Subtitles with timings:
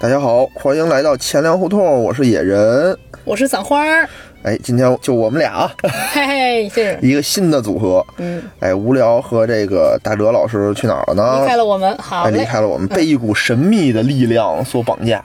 [0.00, 2.96] 大家好，欢迎来到钱粮胡同，我是野人。
[3.24, 4.08] 我是散花儿，
[4.44, 5.68] 哎，今天就我们俩，
[6.12, 8.06] 嘿嘿，是一个新的组合。
[8.18, 11.40] 嗯，哎，无聊和这个大哲老师去哪儿了呢？
[11.40, 15.20] 离开了我们，好哎，离开了我们， 被一股神秘的力量所绑架。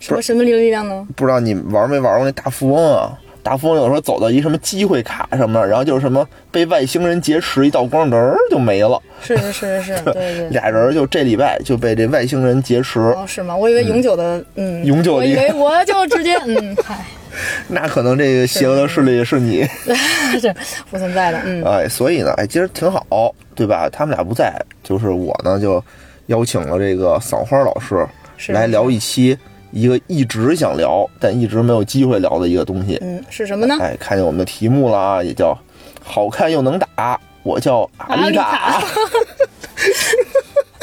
[0.00, 1.06] 什么神秘力量呢？
[1.14, 3.12] 不知道你玩没玩过那大富翁啊？
[3.42, 9.00] 大富翁有时候走到一什么机会卡上面，然后就是什么被外星人劫持，一道光灯儿就没了。
[9.22, 10.48] 是是是是是，对对。
[10.50, 13.56] 俩人就这礼拜就被这外星人劫持，哦，是吗？
[13.56, 17.04] 我以为永久的，嗯，永久的我以为我就直接，嗯，嗨，
[17.68, 19.66] 那可能这个邪恶的势力是你。
[20.40, 20.54] 是
[20.90, 23.88] 不存在的，嗯，哎，所以呢，哎，今儿挺好，对吧？
[23.90, 25.82] 他们俩不在，就是我呢就
[26.26, 28.06] 邀请了这个赏花老师
[28.48, 29.36] 来聊一期
[29.70, 32.98] 一个一直想聊但一直没有机会聊的一个东西。
[33.00, 33.76] 嗯，是什么呢？
[33.80, 35.56] 哎，看见我们的题目了啊，也叫
[36.02, 38.82] 好看又能打，我叫阿丽塔。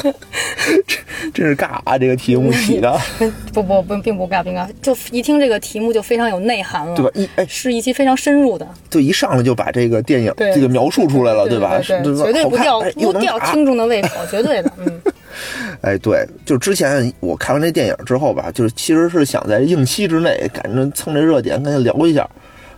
[0.04, 0.12] 阿
[0.86, 0.98] 这
[1.32, 1.96] 真是尬啊！
[1.98, 2.98] 这个题目起的，
[3.52, 7.10] 不不不，并不尬，并不尬，就一听这个题目就非常有内涵了，对吧？
[7.14, 11.80] 一哎，是一期非常深入的，就一上来就把这个电影这个描述出来了，对吧？
[11.80, 12.00] 绝
[12.32, 15.00] 对不掉哎不掉听众的胃口，绝对的， 嗯，
[15.80, 22.28] 哎，对，就之前我看完这电影之后吧，就是其实是想在应期之内赶着蹭这热点跟他聊一下，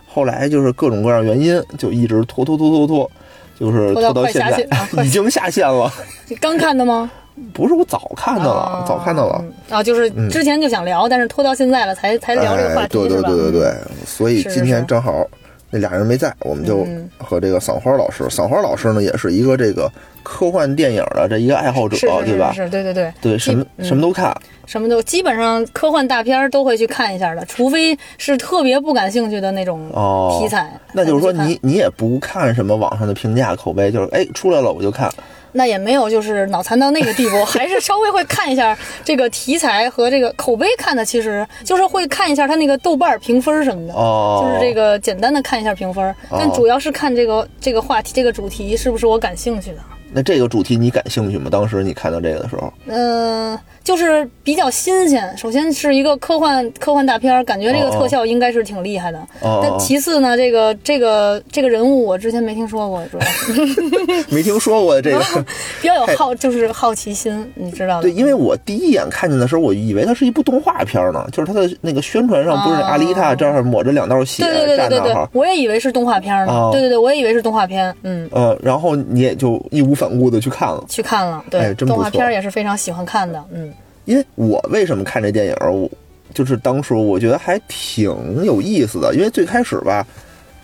[0.07, 3.11] 后来就是各种各样原因，就一直拖拖拖拖拖，
[3.59, 4.65] 就是拖到到现在
[5.03, 5.91] 已经下线了。
[6.27, 7.09] 你 刚看的吗？
[7.53, 9.41] 不是我早看到了，早看到了。
[9.69, 13.73] 嗯啊，就是之前就想聊，但是拖到现在了才才聊这个话哎，题，对对对对对，
[14.05, 15.25] 所以今天是正好
[15.69, 19.91] 那俩人没在，我们就嗯和这个赏花老师，赏花老师呢也是一个这个
[20.23, 22.51] 科幻电影的这一个爱好者，是是对吧？
[22.53, 24.35] 是是，对对对，对，什么嗯什么都看。
[24.65, 30.71] 什么都基本上科幻大片都会去看一下的，除非是特别不感兴趣的那种哦题材。
[30.93, 35.11] 那就是说你你也不看什么网上的评价口碑，就是哎出来了我就看。
[35.51, 43.93] 那也没有就是脑残到那个地步， 还是稍微会看一下这个题材和这个口碑看的，其实就是会看一下它那个豆瓣评分什么的。
[43.93, 49.77] 哦，就是这个简单的看一下评分，但主要是看这个这个话题、这个主题是不是我感兴趣的。
[50.11, 51.49] 那这个主题你感兴趣吗？
[51.51, 53.55] 当时你看到这个的时候，嗯、
[53.89, 55.35] 就是比较新鲜。
[55.35, 59.17] 首先是一个科幻科幻大片，感觉这个特效应该是挺厉害的。
[59.41, 63.81] 哦但其次呢，这个这个这个人物我之前没听说过，主要是
[64.29, 65.19] 没听说过这个。
[65.81, 68.03] 比较有好就是好奇心，你知道的。
[68.03, 76.53] 对，因为我第一眼看见的时候，我以为它是一部动画片呢，就是它的那个宣传上不是哦阿丽塔这儿抹着两道血对对对站对对对我也以为是动画片呢。
[76.53, 77.91] 哦对对对，我也以为是动画片。
[78.03, 80.85] 嗯，呃，然后你也就义无反顾的去看了。
[80.87, 81.43] 去看了。
[81.49, 83.43] 对，动画片也是非常喜欢看的。
[83.51, 83.73] 嗯，
[84.09, 85.87] 因为我为什么看这电影，我
[86.33, 90.03] 就是当时我觉得还挺有意思的，因为最开始吧，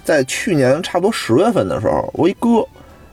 [0.03, 2.66] 在去年差不多十月份的时候，我一哥，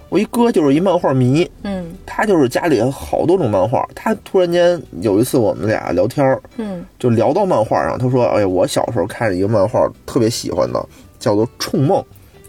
[0.08, 1.92] 我一哥就是一漫画迷，嗯。
[2.06, 6.82] 他就是家里好多种漫画，他突然间有一次我们俩聊天儿，嗯。
[6.98, 10.82] 就聊到漫画上，他说：“哎呀，我小时候看了一个漫画，特别喜欢的，
[11.18, 12.02] 叫做《冲梦》，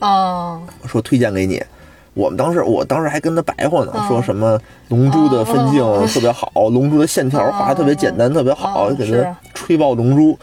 [0.06, 1.62] 哦，说推荐给你。”
[2.14, 4.58] 我们当时，我当时还跟他白话呢，哦说什么
[4.90, 10.34] 《龙珠》的分镜哦特别好，龙珠》的线条画的特别简单，特别好，给他吹爆《龙珠》。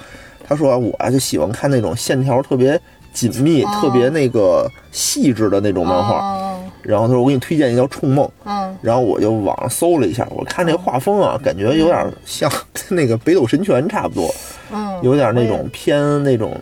[0.48, 2.80] 他说：“我啊就喜欢看那种线条特别
[3.12, 6.16] 紧密、哦特别那个细致的那种漫画。
[6.16, 8.76] 哦然后他说：“我给你推荐一个叫《冲梦》。”嗯。
[8.80, 12.50] 然后我就网上搜了一下，我看这个画风啊，感觉有点像
[12.88, 14.34] 那个《北斗神拳》差不多，
[14.72, 16.58] 嗯，有点那种偏那种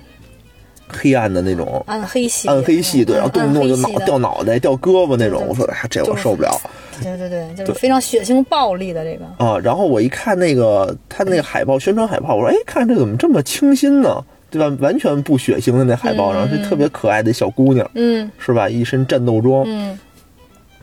[0.88, 5.44] 黑暗的那种暗黑系，暗黑系，对，然后动不动就脑掉脑袋、掉胳膊那种。
[5.48, 6.60] 我说，哎，这我受不了
[7.02, 9.24] 对对对，就是非常血腥暴力的这个。
[9.44, 9.58] 啊！
[9.58, 14.24] 然后我一看那个他那个海报宣传海报，我说，哎，看这怎么这么清新呢？
[14.50, 14.74] 对吧？
[14.80, 18.68] 完全不血腥的那海报，嗯然后是特别可爱的小姑娘，嗯是吧？
[18.68, 19.98] 一身战斗装，嗯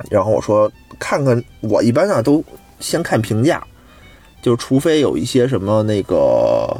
[0.09, 2.43] 然后我说看看，我一般啊都
[2.79, 3.61] 先看评价，
[4.41, 6.77] 就是除非有一些什么那个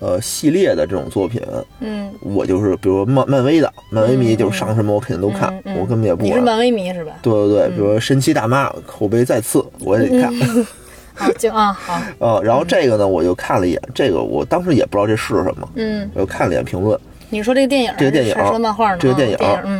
[0.00, 1.40] 呃系列的这种作品，
[1.80, 6.30] 嗯，我就是比如漫漫威的，漫威迷嗯就是上什么我肯定都看，嗯嗯我根本也不管。
[6.30, 7.12] 你是漫威迷是吧？
[7.22, 10.32] 对对对，比如说神奇大妈口碑再次，我也得看。
[11.16, 16.98] 好，就啊好， 呃，然后这个呢，我就看了一眼，这个我当时也不知道这是什么，嗯，我就看了一眼评论。
[17.30, 18.98] 你说这个电影，这个电影说漫画呢？
[19.00, 19.36] 这个电影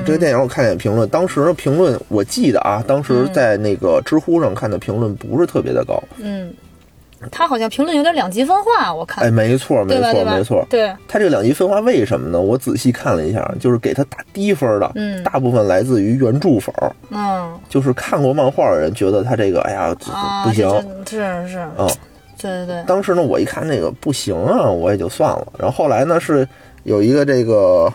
[0.07, 6.03] 这个电影我看了一眼评论，当时评论我记得啊，当时在那个知乎上看的评论不是特别的高。
[6.19, 6.53] 嗯，
[7.31, 10.25] 他好像评论有点两极分化，我看，哎，没错，没错？
[10.25, 10.67] 没错。
[10.69, 12.41] 对，他这个两极分化为什么呢？
[12.41, 20.69] 我仔细看了一下，就是给他打低分的，嗯大部分来自于原著粉儿，嗯就是看过漫画的人觉得他这个，哎呀，啊，不行。
[21.05, 21.89] 这是是，嗯，
[22.41, 25.47] 对对对，当时呢，我一看那个不行啊，我也就算了。
[25.59, 26.47] 然后后来呢，是
[26.85, 27.93] 有一个这个，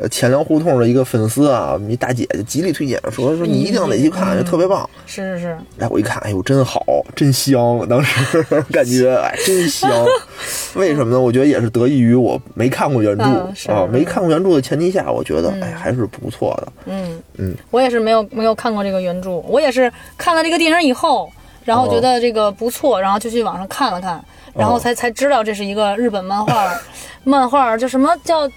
[0.00, 4.88] 呃钱粮胡同的一个粉丝啊，一大姐就极力推荐，说说你一定得去看，就特别棒。
[5.06, 6.82] 是是是，哎，我一看，哎呦，真好，
[7.14, 7.86] 真香！
[7.86, 8.42] 当时
[8.72, 9.90] 感觉哎，真香。
[10.74, 11.20] 为什么呢？
[11.20, 13.24] 我觉得也是得益于我没看过原著、
[13.72, 16.72] 啊，没看过原著的前提下，我觉得、哎还是不错的。
[16.86, 21.30] 嗯嗯，我也是没有没有看过这个原著，我也是看了这个电影以后，
[21.64, 24.22] 然后觉得这个不错，然后就去网上看了看，
[24.54, 26.74] 然后才才知道这是一个日本漫画，
[27.24, 28.48] 漫画叫什么叫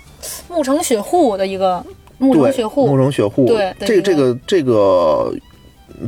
[0.49, 1.83] 木城雪户的一个
[2.17, 5.33] 木城，雪户木，城雪户，对对这个这这个个这个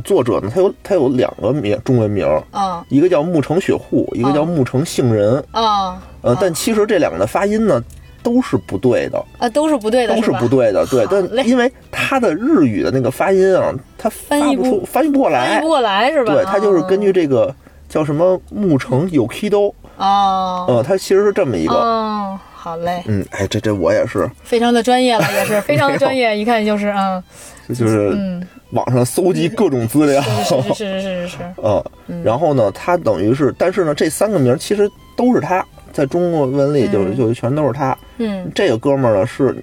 [0.04, 5.42] 作者呢，他有他有两个名中文名，啊一个叫木城雪户，一个叫木城杏仁。
[5.52, 7.82] 啊呃，但其实这两个的发音呢
[8.22, 10.84] 都是不对的，啊，都是不对的，都是不对的。
[10.86, 15.68] 对，但因为他的日语的那个发音啊，他翻译不不出，翻译不过来翻译不。
[15.68, 16.34] 过来是吧？
[16.34, 17.54] 对，他就是根据这个
[17.88, 21.74] 叫什么木城有 Kido，啊嗯，他其实是这么一个。
[21.74, 22.36] 哦，
[22.66, 27.22] 好嘞，嗯，哎，这这我也是，非常的专业了，也是 非常的专业，一看就是嗯。
[27.68, 30.20] 就是嗯，网上搜集各种资料。
[30.42, 31.36] 是是是是是
[32.08, 37.16] 嗯，然后呢，他等于是，但是呢，这三个名其实都是他，在中国文里就嗯。
[37.16, 37.96] 就全都是他。
[38.18, 39.54] 嗯，这个哥们儿呢是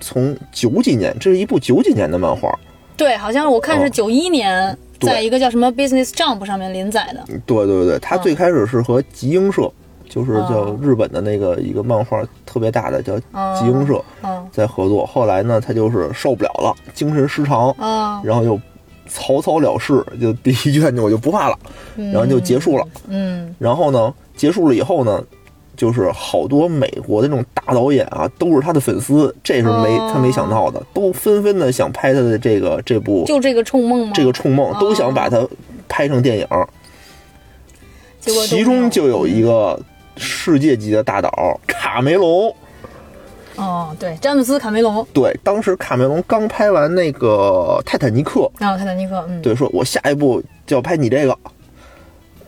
[0.00, 2.58] 从九几年，这是一部九几年的漫画。
[2.96, 8.22] 对，好像我看是哦九一年，在一个叫什么 Business Jump 上面连载的，对对对，他嗯。
[8.22, 9.70] 最开始是和集英社，
[10.08, 15.04] 就是叫哦日本的那个一个漫画特别大的叫哦集英社嗯在合作。
[15.06, 18.58] 后来呢，他就是受不了了，精神失常，啊，然后就
[19.06, 21.58] 草草了事，就第一卷就我就不画了，
[21.96, 22.84] 然后就结束了。
[23.08, 25.22] 嗯然后呢，结束了以后呢，
[25.76, 34.12] 就是好多美国的那种大导演啊，都是他的粉丝，这是没、哦他没想到的，都纷纷的想拍他的这个这部就这个冲梦吗？
[34.14, 35.46] 这个《冲梦》，哦都想把它
[35.88, 36.46] 拍成电影。
[38.48, 39.78] 其中就有一个
[40.16, 42.54] 世界级的大导卡梅隆。
[43.56, 51.34] 哦，对，詹姆斯卡梅隆，对，当时卡梅隆刚拍完那个《泰坦尼克》，然后泰坦尼克，嗯，对，说我下一步就要拍你这个。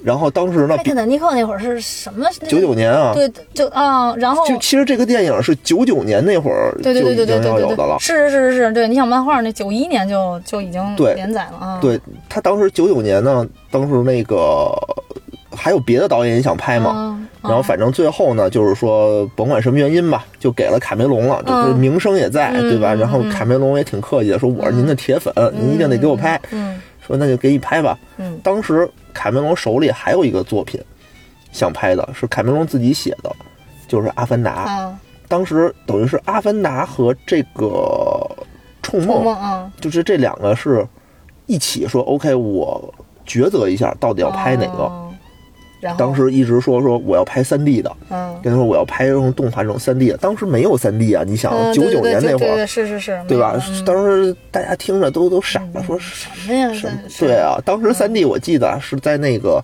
[0.04, 2.28] 然后当时呢，泰坦尼克那会儿是什么？
[2.46, 7.96] 九九年啊，对，就啊，然后就其实这个电影是九九年那会儿就对对对对已经要有的了。
[7.98, 11.98] 是是是是，对，你想漫画那九一年就就已经连载了啊，对
[12.28, 14.72] 他当时九九年呢，当时那个
[15.50, 22.94] 还有别的导演也想拍嘛，嗯，然后反正最后呢，就是说甭管什么原因吧，就给了卡梅隆了，就是嗯名声也在，嗯对吧？
[22.94, 27.98] 嗯然后卡梅隆也挺客气的，说我是您的铁粉，您一定得给我拍，嗯说那就给你拍吧。
[28.18, 28.38] 嗯。
[28.42, 30.78] 当时卡梅隆手里还有一个作品
[31.52, 33.34] 想拍的，是卡梅隆自己写的，
[33.88, 34.66] 就是《阿凡达》。
[34.68, 37.66] 啊，当时等于是《阿凡达》和这个
[38.82, 40.86] 《冲梦就是这两个是
[41.46, 42.92] 一起说 OK，我
[43.26, 45.07] 抉择一下到底要拍哪个。
[45.78, 50.16] 哦然后当时一直说说我要拍三 D 的，嗯，跟他说我要拍这种动画这种三 D 的。
[50.16, 53.54] 当时没有三 D 啊，你想嗯九九年那会儿，对对对是是是，对吧？
[53.68, 56.72] 嗯当时大家听着都都傻了，说什么呀？
[56.72, 59.62] 什么对，啊，当时三 D 我记得是在那个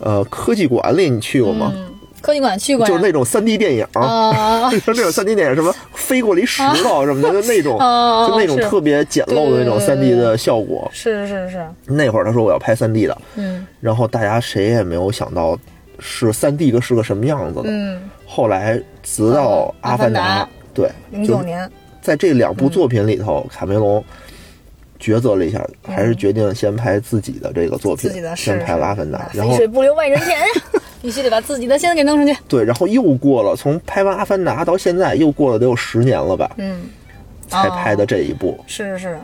[0.00, 1.72] 呃科技馆里，你去过吗？
[1.76, 1.86] 嗯，
[2.20, 10.90] 科技馆去过，就是那种三 D 电影，啊 就那种三 D 电影，什么飞过了一石头什么的， 就那种，啊，就那种特别简陋的那种三 D 的效果。
[10.92, 13.66] 是是是，那会儿他说我要拍三 D 的，嗯。
[13.80, 15.58] 然后大家谁也没有想到
[15.98, 17.70] 是三 D 个是个什么样子的。
[17.70, 20.44] 嗯，后来直到《哦阿凡达》，
[20.74, 21.70] 对，零就是九年，
[22.02, 24.04] 在这两部作品里头，卡梅隆
[25.00, 30.38] 抉择了一下，还是决定先拍自己的这个作品，自己的先拍了《阿凡达》，然后肥水不流外人田。
[30.38, 30.44] 呀，
[31.00, 32.36] 必须得把自己的先给弄上去。
[32.48, 36.82] 对，然后又过了从拍完《阿凡达》到现在，又过了得有十年了吧，嗯，
[37.48, 38.58] 才拍的这一部。
[38.66, 39.18] 是是是，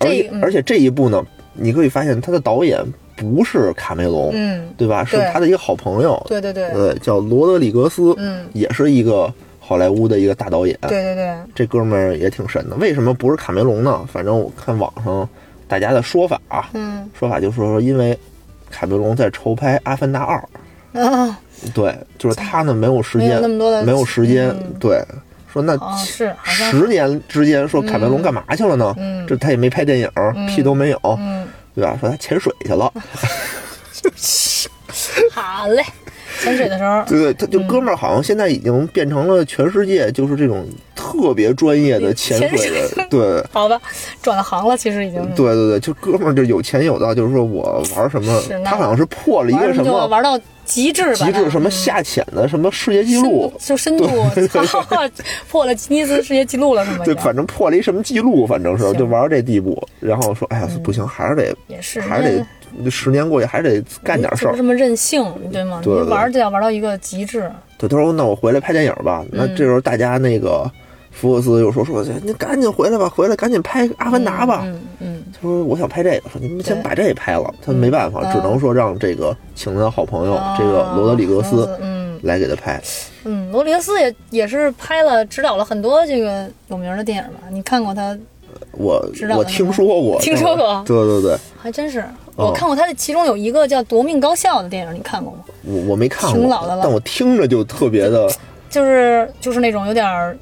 [0.00, 2.80] 而且而且这一部呢，你可以发现他的导演
[3.16, 5.04] 不是卡梅隆，嗯，对吧？
[5.04, 10.78] 是他的一个好朋友，对对对，呃，叫罗德里格斯，嗯，也是一个好莱坞的一个大导演。
[10.82, 12.76] 对对对，这哥们儿也挺神的。
[12.76, 14.06] 为什么不是卡梅隆呢？
[14.12, 15.28] 反正我看网上
[15.66, 18.16] 大家的说法啊，嗯说法就是说，因为
[18.70, 20.36] 卡梅隆在筹拍《阿凡达二》，
[20.96, 21.38] 啊，
[21.74, 25.02] 对，就是他呢没有时间，没有那么多的没有时间，嗯对，
[25.52, 28.94] 说那哦是，十年之间，说卡梅隆干嘛去了呢？
[28.98, 29.26] 嗯。
[29.26, 30.08] 这他也没拍电影，
[30.48, 31.96] 屁都没有，嗯，对吧？
[32.00, 32.92] 说他潜水去了，
[35.32, 35.82] 好嘞，
[36.40, 43.44] 潜水的时候， 对对，他就哥们儿好像现在已经变成了全世界就是这种特别专业的潜水潜的，对。
[43.52, 43.80] 好吧，
[44.22, 45.20] 转了行了，其实已经。
[45.34, 54.06] 对对对，就哥们儿就有钱有道，就是说我玩什么他好像是破了一个什么就玩到极致吧，极致什么下潜的什么世界纪录，就深度
[55.48, 57.04] 破了吉尼斯世界纪录了，是吗？
[57.04, 59.80] 对，反正破了一什么记录，反正是就玩到这地步。
[60.00, 62.44] 然后说，哎呀，不行，还是得也是还是
[62.84, 65.78] 得十年过去，还是得干点事儿这么任性，对吗？
[65.80, 69.24] 你对对玩就要玩到一个极致，对，他说那我回来拍电影吧。
[69.30, 70.70] 那这时候大家那个
[71.18, 74.62] 福克斯又说说，你赶紧回来吧，回来赶紧拍《阿凡达》吧。
[74.64, 77.52] 嗯嗯他说我想拍这个，说你们先把这个拍了。
[77.64, 82.80] 他没办法，嗯只能说让这个请他的好朋友、哦这个罗德里格斯嗯来给他拍。
[83.24, 87.48] 嗯，罗里格斯也也是拍了指导了很多这个有名的电影吧？
[87.50, 88.16] 你看过他？
[88.72, 89.02] 我
[89.34, 92.00] 我听说过，听说过对对对，还真是，
[92.36, 95.38] 哦我看过他的其中有一个叫《夺命高校》的电影，你看过吗？
[95.62, 98.30] 我我没看过挺老的了，但我听着就特别的，
[98.68, 100.36] 就是就是那种有点儿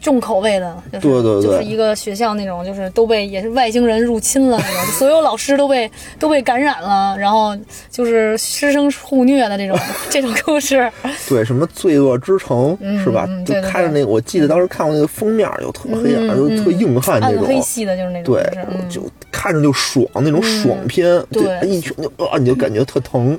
[0.00, 1.42] 重口味的，就是对对对。
[1.42, 7.56] 就是一个学校那种，就是都被也是外星人入侵了那种， 所有老师都被都被感染了，然后
[7.90, 9.78] 就是师生互虐的这种
[10.10, 10.90] 这种故事。
[11.28, 13.28] 对什么罪恶之城嗯是吧？
[13.46, 17.62] 就看着那个，我记得当时看过那个封面，有特黑就特硬汉那暗黑种。
[17.62, 21.42] 系的就是那种，对就看着就爽那种爽片，对。
[21.60, 23.38] 就一拳就啊，你就感觉特疼，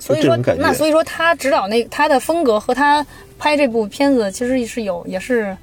[0.00, 0.36] 所以说。
[0.58, 3.06] 那所以说他指导那他的风格和他
[3.38, 5.56] 拍这部片子其实是有也是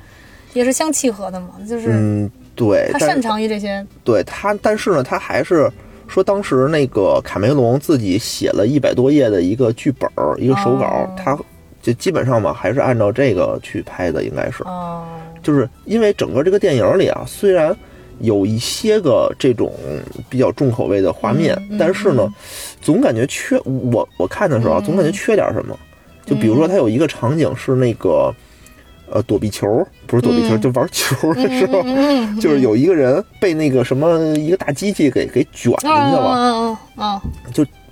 [0.53, 5.69] 也是相契合的嘛，就是嗯，对，他擅长于这些，对他，但是呢，他还是
[6.07, 11.37] 说当时那个卡梅隆自己写了一百多页的一个剧本儿，一个手稿，哦他
[11.81, 15.05] 就基本上嘛，还是按照这个去拍的，应该是，哦，
[15.43, 17.75] 就是因为整个这个电影里啊，虽然
[18.19, 19.71] 有一些个这种
[20.27, 22.27] 比较重口味的画面，嗯嗯但是呢，
[22.87, 23.59] 总感觉缺
[23.91, 25.77] 我我看的时候总感觉缺点什么，
[26.25, 28.33] 就比如说他有一个场景是那个。
[29.09, 29.65] 呃，躲避球
[30.05, 30.61] 不是躲避球，嗯。
[30.61, 37.21] 就玩球的时候，嗯嗯 就是有一个人被那个什么一个大机器给给卷进去啊了，啊啊啊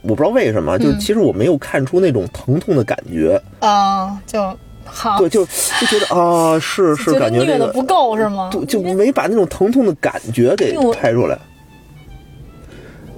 [0.02, 8.50] 我不知道为什么，就嗯其实我没有看出那种疼痛的感觉，啊，就好，对，就就觉得啊，是是感觉这个虐的不够是吗？
[8.52, 11.40] 就就没把那种疼痛的感觉给拍出来。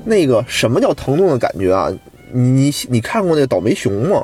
[0.08, 1.92] 那个什么叫疼痛的感觉啊？
[2.32, 4.24] 你你看过那倒霉熊吗？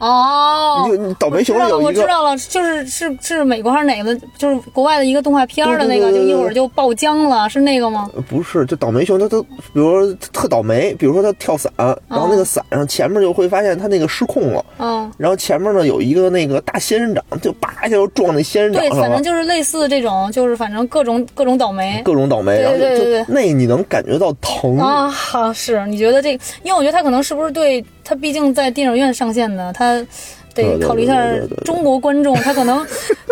[0.00, 4.20] 哦，你就你倒霉熊我知道了，有一个我知道了，就是是是美国还是哪个的？
[4.38, 8.10] 就是国外的一个动画片的那个，就一会儿就爆浆了，是那个吗？
[8.16, 25.10] 呃不是，就倒霉熊，它它，比如说特倒霉，比如说它跳伞，然后那个伞上前面就会发现它那个失控了，嗯，然后前面呢有一个那个大仙人掌，就叭一下就撞那仙人掌对，上了反正，就是类似这种，就是反正各种各种倒霉各种倒霉，对然后就对对那你能感觉到疼，啊。
[25.10, 26.44] 好，是你觉得这个？
[26.62, 30.04] 因为我觉得他可能是不是对他，毕竟在电影院上线的，他。
[30.52, 31.24] 对对得考虑一下
[31.64, 32.84] 中国观众，他可能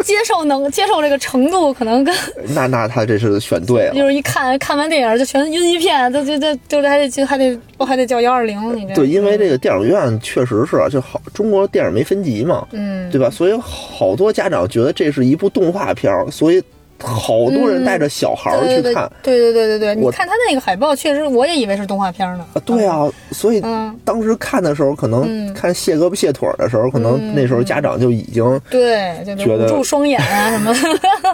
[0.05, 2.15] 接受能 接受这个程度，可能跟
[2.55, 3.93] 那那他这是选对了。
[3.93, 13.29] 就是一看看完电影就全晕一片，就就就就还得就还得我还得叫幺二零，你这对，因为这个电影院确实是啊就好，中国电影没分级嘛，嗯，对吧？
[13.29, 16.63] 所以好多家长觉得这是一部动画片，所以
[17.01, 19.11] 好多人带着小孩去看。
[19.23, 22.45] 对对对对对，你看他那个海报，确实我也以为是动画片呢。
[22.55, 30.75] 啊，对啊，所以嗯，当时看的时候，可能嗯看卸胳膊卸腿儿的时候，可能那时候家长就已经对，就觉得捂住双眼啊什么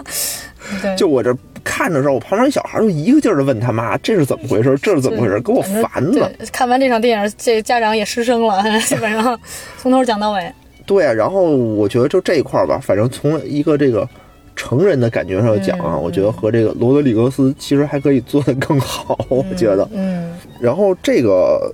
[0.97, 6.31] 就我这看的时候，我旁边一小孩就一个劲儿的问他妈这是怎么回事，这是怎么回事，给我烦的。
[6.51, 9.39] 看完这场电影，这家长也失声了， 基本上
[9.77, 10.51] 从头讲到尾。
[10.85, 14.07] 对啊，然后我觉得就这一块儿吧，反正从一个这个
[14.55, 19.87] 成人的感觉上讲啊，嗯我觉得和这个罗德里格斯其实还可以做得更好，我觉得。
[19.93, 21.71] 嗯然后这个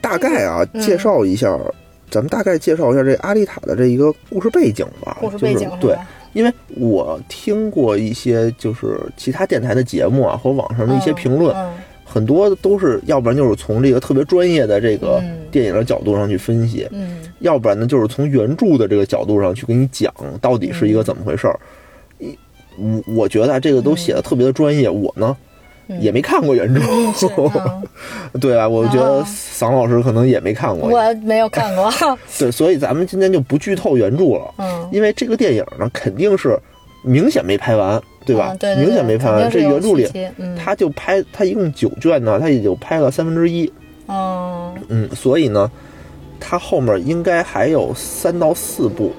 [0.00, 1.56] 大概啊，嗯介绍一下，
[2.10, 5.16] 咱们大概介绍一下这阿丽塔的这一个故事背景吧。
[5.20, 5.96] 故事背景就是对，
[6.32, 11.72] 因为我听过一些就是其他电台的节目啊，和网上的一些评论，嗯
[12.04, 21.58] 很多都是要不然就是从这个特别专业的这个嗯电影的角度上去分析，嗯要不然呢就是从原著的这个角度上去给你讲到底是一个怎么回事儿。
[21.58, 21.83] 一
[22.78, 25.36] 我我觉得啊这个都写的特别的专业，我呢。
[25.86, 26.80] 嗯也没看过原著，
[27.36, 27.82] 嗯
[28.40, 31.92] 对啊，我觉得啊桑老师可能也没看过，我没有看过。
[32.38, 36.58] 对，所以咱们今天就不剧透原著了，嗯，因为这个电影呢肯定是
[37.02, 38.52] 明显没拍完，对吧？
[38.54, 39.50] 嗯对对对明显没拍完。
[39.50, 40.08] 这原著里
[40.56, 43.70] 他就拍，他一共九卷呢，他也就拍了三分之一，
[44.08, 45.70] 嗯嗯，所以呢，
[46.40, 49.12] 他后面应该还有三到四部，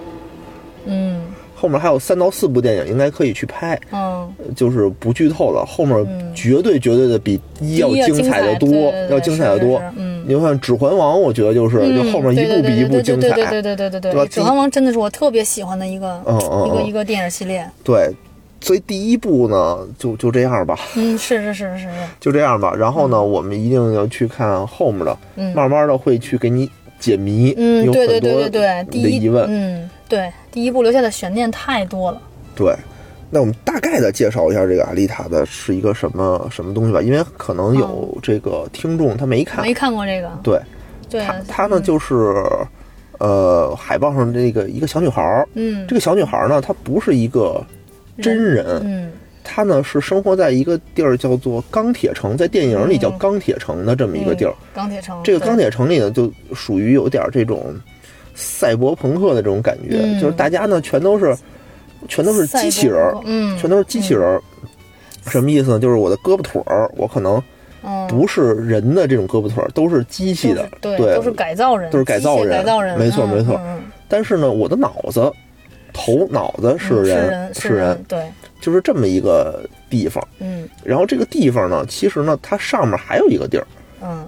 [0.85, 1.21] 嗯
[1.57, 5.65] 后面还有三到四部电影，应该可以去拍，嗯，就是不剧透了。
[5.65, 8.69] 后面绝对绝对的比一要精彩的多，
[9.09, 9.81] 要精彩的多。
[9.97, 11.77] 嗯，你看《指环王》，我觉得就是
[12.11, 14.27] 后面一部比一部精彩，对对对对对对对。
[14.27, 16.21] 指环王真的是我特别喜欢的一个
[16.67, 17.65] 一个一个电影系列。
[17.83, 18.11] 对，
[18.59, 20.77] 所以第一部呢，就就这样吧。
[20.95, 21.87] 嗯，是是是是是。
[22.19, 22.73] 就这样吧。
[22.77, 25.17] 然后呢，我们一定要去看后面的，
[25.53, 26.69] 慢慢的会去给你
[26.99, 27.53] 解谜。
[27.55, 29.89] 嗯，对对对对对，你的疑问，嗯。
[30.07, 32.21] 对，第一部留下的悬念太多了。
[32.55, 32.75] 对，
[33.29, 40.59] 那我们大概的介绍一下这个阿丽塔的是一个什么什么东西吧，因为可能有这个听众他没看，没看过这个，对
[41.09, 42.33] 对，他他呢就是。
[43.17, 47.65] 呃，海报上这个一个小女孩儿，嗯这个小女孩儿呢，她不是一个
[48.21, 49.09] 真人，嗯
[49.41, 54.51] 她呢是生活在一个地儿叫做钢铁城，在电影里叫嗯钢铁城的这么一个地儿。
[54.51, 57.73] 嗯钢铁城，这个钢铁城里呢，就属于有点这种
[58.35, 60.19] 赛博朋克的这种感觉，嗯。
[60.19, 61.35] 就是大家呢全都是
[62.07, 62.99] 全都是机器人
[63.57, 64.39] 全都是机器人儿。
[65.27, 65.79] 什么意思呢？
[65.79, 67.41] 就是我的胳膊腿儿，我可能
[67.83, 68.05] 嗯。
[68.07, 70.69] 不是人的这种胳膊腿儿，都是机器的。
[70.81, 72.57] 对，都是改造人，都是改造人。
[72.57, 73.59] 改造人，没错嗯没错。
[73.65, 75.31] 嗯但是呢，我的脑子、
[75.91, 78.19] 头脑子是嗯人，是人，对，
[78.61, 80.23] 就是这么一个地方。
[80.39, 80.69] 嗯。
[80.83, 83.75] 然后这个地方呢，其实呢，它上面还有一个地儿，嗯，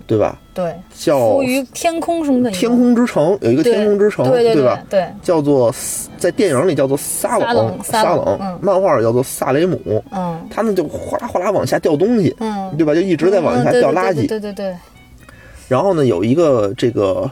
[0.07, 0.39] 对吧？
[0.53, 4.81] 对，叫浮于天空中的天空之城，有一个天空之城，对对吧？
[4.89, 5.71] 对，叫做
[6.17, 10.01] 在电影里叫做撒撒冷撒撒冷嗯漫画叫做萨雷姆。
[10.11, 12.95] 嗯他们就哗啦哗啦往下掉东西，嗯，对吧？
[12.95, 14.25] 就一直在往下掉垃圾。
[14.27, 14.75] 对对对对，
[15.67, 17.29] 然后呢，有一个这个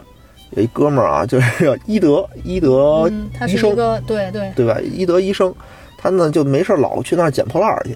[0.51, 3.09] 有一哥们儿啊，就是叫伊德伊德
[3.47, 4.77] 医生，是一个对对，对吧？
[4.83, 5.51] 伊德医生，
[5.97, 7.95] 他呢就没事儿老去那儿捡破烂儿去。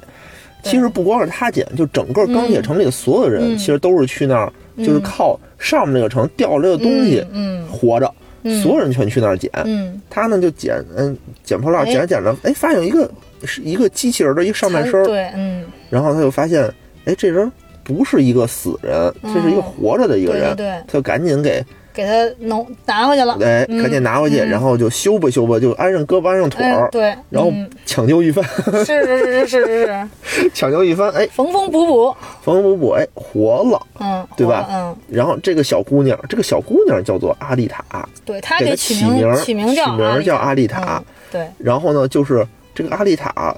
[0.61, 9.51] 其实不光是他捡，就整个钢铁城里的所有人，嗯其实都是去那儿，就是靠上面那个城掉了这个东西嗯活着，嗯，所有人全去那儿捡。
[9.65, 13.09] 嗯，他呢就捡，嗯，捡破烂捡着捡着，哎，发现有一个
[13.43, 16.63] 是一个机器人的一个上半身，对，嗯，然后他就发现，
[17.05, 17.51] 哎，这人
[17.83, 20.55] 不是一个死人，这是一个活着的一个人，
[20.87, 21.63] 他就赶紧给，
[21.99, 23.81] 给他弄拿回去了，哎，嗯。
[23.81, 24.49] 赶紧拿回去，嗯。
[24.49, 27.69] 然后就修吧修吧，就安上胳膊安上腿对，然后嗯。
[27.85, 28.43] 抢救一番，
[28.85, 33.81] 是是是是是是， 抢救一番，哎，缝缝补补，缝缝补补，哎，活了。
[33.99, 34.65] 嗯，对吧？
[34.71, 34.95] 嗯。
[35.09, 40.97] 然后这个小姑娘，这个小姑娘叫做阿丽塔，嗯，对她给她起起名儿起名叫起名叫阿丽塔。
[40.97, 43.55] 嗯对，然后呢，就是这个阿丽塔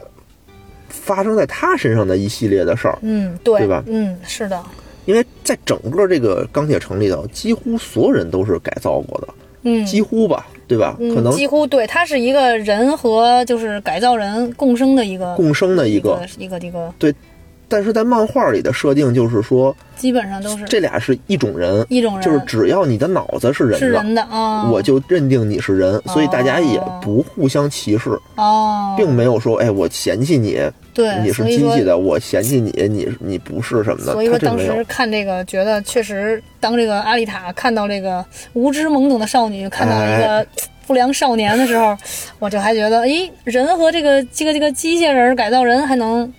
[0.89, 3.81] 发生在她身上的一系列的事儿，嗯，对，对吧？
[3.87, 4.61] 嗯，是的，
[5.11, 9.27] 因为在整个这个钢铁城里头，几乎所有人都是改造过的，
[9.63, 10.95] 嗯，几乎吧，对吧？
[11.01, 16.93] 嗯可能几乎对，它是一个人和就是改造人共生的一个共生的一一个，一个一个，
[17.71, 30.59] 但是在漫画里的设定就是说，基本上都是这俩是一种人，一种人，就是只要你的脑子是人的，是人的啊，我就认定你是人，所以大家也不互相歧视，哦，并没有说，哎，我嫌弃你，
[30.93, 34.83] 对，你是机器的，我嫌弃你，你你不是什么的，所以说当时。
[34.89, 40.47] 看这个，觉得确实，当这个阿丽塔看到这个无知懵懂的少女看到一哎个
[40.85, 41.95] 不良少年的时候，
[42.39, 46.29] 我就还觉得，诶，人和这个这个这个机械人改造人还能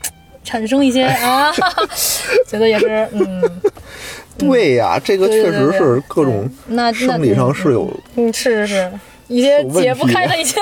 [0.44, 1.52] 产生一些 啊，
[2.46, 3.42] 觉得也是，嗯，
[4.38, 6.50] 对呀，这个确实是各种
[6.94, 8.92] 生理上是有嗯，是是是，
[9.32, 10.60] 一些解不开的一些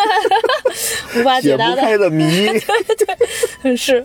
[1.18, 2.48] 无法解答的，开的谜。
[3.76, 4.04] 是，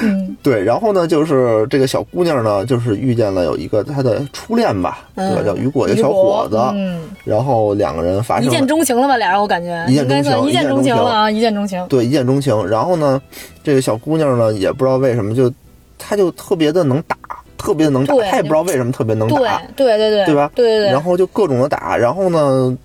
[0.00, 5.36] 嗯对，然后呢，就是这个小姑娘呢，就是遇见了有一个她的初恋吧，对吧？
[5.42, 9.16] 嗯，叫雨果一个小伙子，嗯，然后两个人发生一见钟情了吧？
[9.16, 11.84] 俩人我感觉一见钟情一见钟情了啊，一见钟情。
[11.88, 12.66] 对一见钟情。
[12.66, 13.20] 然后呢，
[13.62, 15.52] 这个小姑娘呢，也不知道为什么就，
[15.98, 17.16] 她就特别的能打，
[17.56, 22.76] 特别的能打，对她也不知道为什么特别能对打，对对对，对吧对对对，然后就各种的打，然后呢，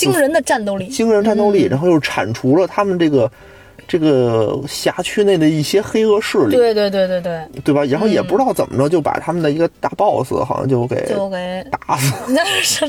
[0.00, 1.70] 惊人的战斗力，惊人战斗力，嗯。
[1.70, 3.30] 然后又铲除了他们这个
[3.90, 7.84] 这个辖区内的一些黑恶势力，对对对对对，对吧？
[7.86, 12.86] 然后也不知道怎么着就把他们的一个大 boss 好像就给就给打死， 那是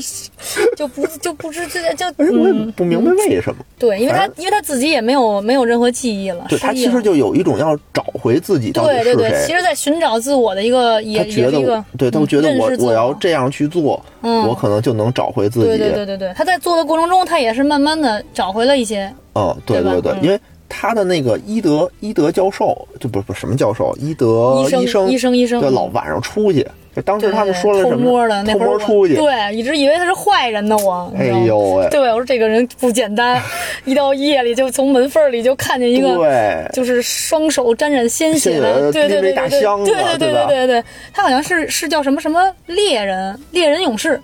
[0.76, 2.70] 就不就不知这就而且我也嗯。
[2.76, 3.64] 不明白为什么。
[3.80, 9.52] 对，因为他因为他自己也没有没有任何记忆了，对他其实就有一种要找回自己到底是对对对，其。
[9.52, 12.92] 实在寻找自我的一个他也觉得对他嗯觉得我我。
[12.92, 14.46] 要这样去做，嗯。
[14.46, 15.66] 我可能就能找回自己。
[15.66, 20.38] 对对对对对，他在做的过程中，他也是慢慢的找回了一些，嗯，对对对因为
[20.74, 33.40] 他的那个伊德伊德教授，就不是不是什么教授，伊德医生医生医生老晚上出去，就当时他们说了偷什么摸的那偷会儿出去，对，一直以为他是坏人呢，我，你哎呦喂，对，我说这个人不简单，
[33.84, 44.18] 一到夜里就从门缝里就看见一个，对，就是双手沾染鲜血的，对对对对对对对对对对对，他好像是是叫什么什么猎人，猎人勇士，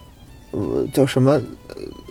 [0.53, 1.39] 呃，叫什么？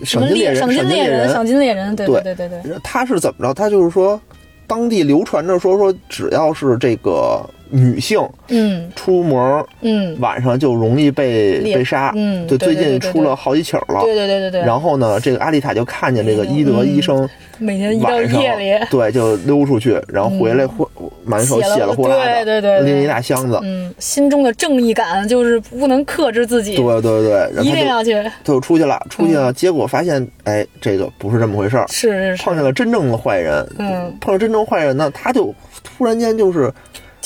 [0.03, 3.53] 赏金猎人，赏金金猎人，赏金猎人，对对对对对对，他是怎么着？
[3.53, 4.19] 他就是说，
[4.65, 8.89] 当地流传着说说，只要是这个女性嗯。
[8.95, 12.12] 出门嗯，晚上就容易被被杀。
[12.15, 14.01] 嗯就最近出了好几起儿了。
[14.01, 17.27] 对对对对对，然后呢，这个阿丽塔就看见这个伊德医生
[17.58, 20.88] 每天晚上夜里，对就溜出去，然后回来呼
[21.25, 22.93] 满手血了呼啦的，对对对对。
[22.93, 23.60] 拎一大箱子。
[23.63, 33.67] 嗯，心中的正义感就是不能克制自己，对对对，然后一定要去，他就出去了，出去了，结果发现，哎，这个不是这么回事儿，是是是，碰见了真正的坏人。
[33.77, 35.53] 嗯，碰上真正坏人呢，他就
[35.84, 36.71] 突然间就是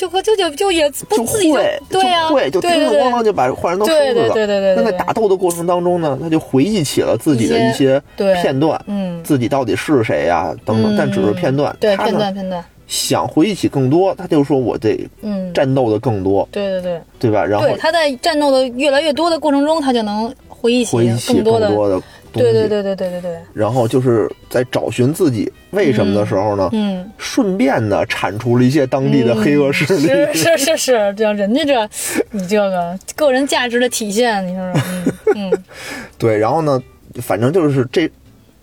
[0.02, 4.34] 就和就就就也不就自己就会对呀，就会就叮当咣当就把坏人都收拾了。
[4.34, 11.76] 对对对那在打斗的过程当中呢，他就回忆起了自己的一些对片段，嗯，自己到底是谁呀、等等，嗯但只是片段。
[11.80, 17.46] 对他呢片段片段，想回忆起更多，他就说我得嗯，战斗的更多，对对对对吧？
[17.46, 22.52] 然后对，他在战斗的越来越多的过程中，他就能回忆起更，多的东西。
[22.52, 27.10] 对对对对对对对，然后就是在找寻自己为什么的时候呢，嗯。
[27.18, 30.02] 顺便的铲除了一些当地的黑恶势力。
[30.02, 31.90] 是是是是，这人家这
[32.32, 34.82] 你这个个人价值的体现，你说说，
[35.36, 35.64] 嗯嗯
[36.18, 36.82] 对，然后呢，
[37.22, 38.10] 反正就是这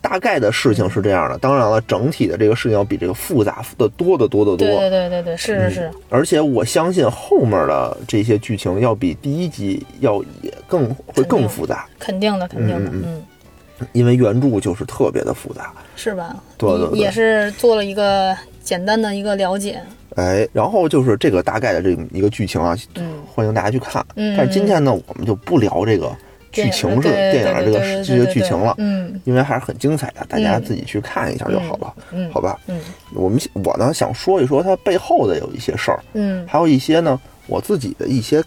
[0.00, 1.38] 大概的事情是这样的。
[1.38, 4.56] 当然了，整体的这个事情要比这个复杂的多得多得多。
[4.56, 13.22] 对对对对对，是是是，而且我相信后面的这些剧情要比第一集要也更会更复杂，肯定的肯定的，嗯嗯，
[13.92, 15.72] 因为原著就是特别的复杂。
[15.96, 16.36] 是吧？
[16.56, 16.98] 对对对。
[16.98, 19.80] 也是做了一个简单的一个了解，
[20.16, 23.14] 哎，然后就是这个大概的这么一个剧情啊，嗯。
[23.26, 24.04] 欢迎大家去看。
[24.16, 24.36] 嗯。
[24.36, 26.10] 但是今天呢，我们就不聊这个
[26.52, 29.20] 剧情是电影这个这些剧情了，嗯。
[29.24, 32.30] 因为还是很精彩的，大家自己去看一下就好了，嗯。
[32.32, 32.58] 好吧？
[32.66, 32.80] 嗯。
[33.14, 36.46] 我们我呢想说一说它背后的有一些事儿，嗯。
[36.46, 38.42] 还有一些呢我自己的一些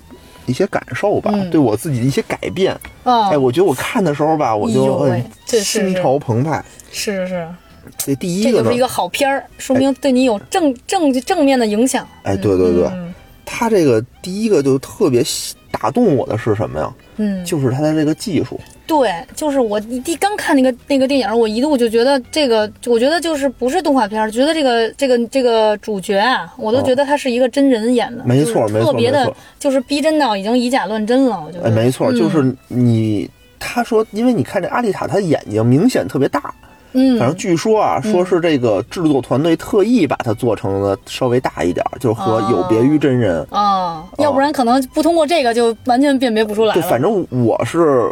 [0.46, 1.50] 一些感受吧，嗯。
[1.50, 2.78] 对我自己的一些改变。
[3.04, 6.64] 哦，哎，我觉得我看的时候吧，我就哎心潮澎湃。
[6.92, 7.48] 是是是，
[7.98, 8.64] 这第一个呢。
[8.64, 12.08] 这就是一，个好片儿，说明对你有正正正面的影响。
[12.24, 13.14] 哎，对对对，嗯
[13.54, 15.22] 它这个第一个就特别
[15.70, 16.94] 打动我的是什么呀？
[17.18, 18.60] 嗯，就是他的这个技术。
[18.88, 31.68] 对，就是我一刚看那个那个电影，我一度就觉得这个，我觉得就是不是动画片，觉得这个这个这个主角啊，我都觉得他是一个真人演的，没错没错特别的就是逼真到已经以假乱真了，我觉得。
[31.68, 33.30] 哎，没错，嗯就是你。
[33.64, 36.52] 他说，因为你看这阿丽塔，她眼睛明显特别大，
[36.94, 43.46] 嗯，反正据说啊，说是这个制作团队特意把它做成了稍微大一点儿，就是和有别于真人。
[43.50, 48.12] 啊，要不然可能不通过这个就完全辨别不出来对，反正我是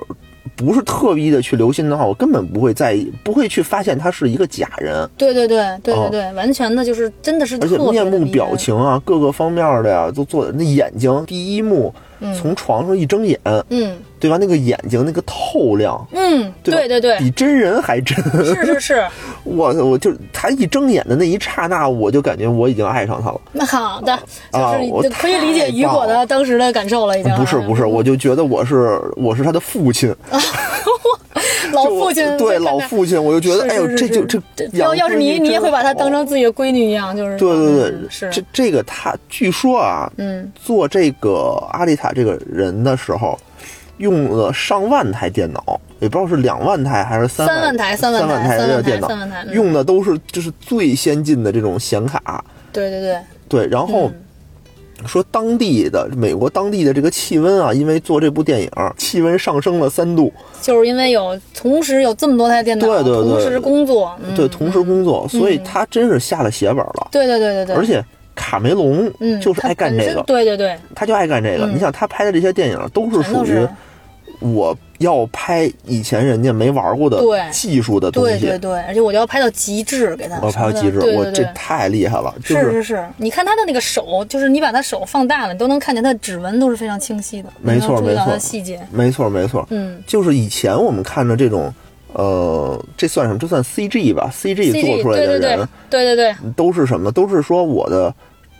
[0.56, 6.10] 不是特意的去留心的话，我根本不会在意，不会去发现他是一个假人，对对对对哦。
[6.12, 11.94] 对对，完全的就是真的是而且面目表情啊，各个方面的呀，都做的那眼睛，第一幕
[12.38, 13.40] 从床上一睁眼，
[13.70, 14.38] 嗯对吧？
[14.40, 18.16] 那个眼睛那个透亮，嗯，对对对对，比真人还真。
[18.46, 19.08] 是是是，
[19.44, 23.42] 我我就他一睁眼的那一刹那，我就感觉我已经爱上他了。
[23.52, 24.18] 那好的，
[24.52, 30.16] 就是啊我就可以理解雨果的当时的感受了，已经不是不是，我就觉得我是我是他的父亲，
[31.74, 36.20] 老父亲对老父亲，我就觉得哎呦，是是是这就这这要要是你，你也会把她当成。
[36.30, 43.40] 自己的闺女一样，就是对对对嗯，是这这个他据说啊，嗯做这个阿丽塔这个人的时候，
[44.00, 49.10] 用了上万台电脑，也不知道是两万台还是三三万台三三万台台的电脑。
[49.54, 52.44] 用的都是就是最先进的这种显卡。
[52.74, 54.14] 对对对，对，然后嗯。
[55.08, 60.30] 说当地的美国当地的这个气温啊，因为做这部电影，气温上升了三度。
[60.62, 64.36] 就是因为有同时有这么多台电脑，对对对同时工作，嗯。
[64.36, 67.08] 对，同时工作，所以他真是下了血本了。
[67.12, 68.04] 对对对对对，而且
[68.36, 71.66] 卡梅隆嗯，就是爱干这个，对对对，他就爱干这个。
[71.66, 71.74] 嗯。
[71.74, 73.70] 你想他拍的这些电影都是属于是
[74.40, 77.22] 我要拍以前人家没玩过的
[77.52, 88.80] 技术的东西，对对对，而且我就要拍到极致，给他我要拍到极致，我这太厉害了，就是是是，你看他的那个手，就是你把他手放大了，你都能看见他的指纹都是非常清晰的，没错没错细节。
[88.92, 91.74] 没错没错，嗯就是以前我们看的这种，
[92.14, 93.40] 呃，这算什么？
[93.40, 97.12] 这算 CG 吧？CG 做出来对对的人对对对对，都是什么？
[97.12, 98.14] 都是说我的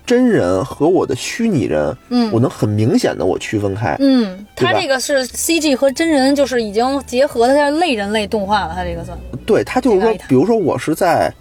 [0.10, 3.96] 真人和我的虚拟人，嗯我能很明显的我区分开。
[4.00, 9.16] 嗯，他这个是 CG 和真人，就是已经结合的，它类人类动画了，他这个算。
[9.46, 11.32] 对他就是说比如说我是在，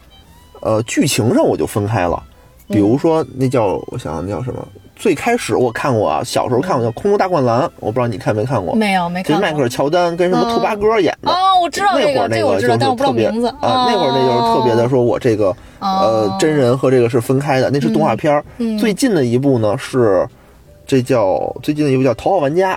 [0.60, 2.22] 呃，剧情上我就分开了。
[2.68, 4.68] 比如说那叫我想想那叫什么？
[4.98, 8.74] 最开始我看过啊，小时候看过叫《空中大灌篮》，我不知道你看没看过。
[8.74, 11.30] 没有没看迈克尔乔丹跟什么兔八哥演的。
[11.30, 16.36] 哦，我知道那，会儿那个就是特别啊，那会儿那就是特别的，说我这个呃哦。
[16.40, 18.42] 真人和这个是分开的，那是动画片
[18.78, 20.26] 最近的一部呢是
[20.84, 22.74] 这叫最近的一部叫《头号玩家》，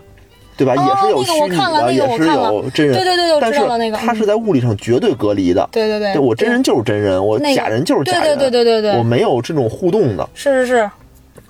[0.55, 0.75] 对吧？
[0.77, 2.95] 哦也是有虚拟的，也是有真人。
[2.95, 5.67] 对对对我但是知道那个它是在物理上绝对隔离的。
[5.71, 8.37] 对对对，我真人就是真人，我假人就是假人。
[8.37, 8.99] 对对对对对对。
[8.99, 10.91] 我没有这种互动的，是是是，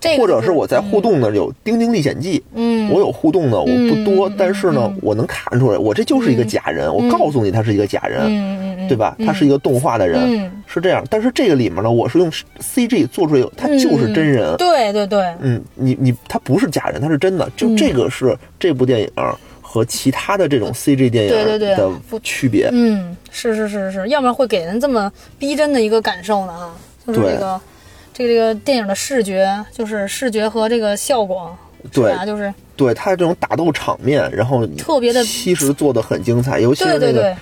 [0.01, 9.15] 这个或者是我在互动呢有《丁丁历险记》，嗯，我有互动的，我不多，嗯但是呢嗯，我能看出来，我这就是一个假人，我告诉你他是一个假人，对吧？
[9.25, 11.05] 他是一个动画的人，嗯是这样。
[11.09, 14.57] 但是这个里面呢，我是用 CG 做出来，他就是真人。
[14.57, 17.47] 对对对，嗯，你你他不是假人，他是真的。
[17.55, 19.09] 就这个是这部电影
[19.61, 22.69] 和其他的这种 CG 电对对对影的区别。
[22.71, 26.73] 嗯，是是是是，要不然会给人这么逼真的一个感受呢哈，
[27.05, 27.61] 就是对这个
[28.27, 31.55] 这个这个电影的视觉，就是视觉和这个效果，
[31.91, 32.25] 对是？
[32.25, 37.35] 就是对它这种打斗场面，然后特别的其实做的很精彩，尤其是那个。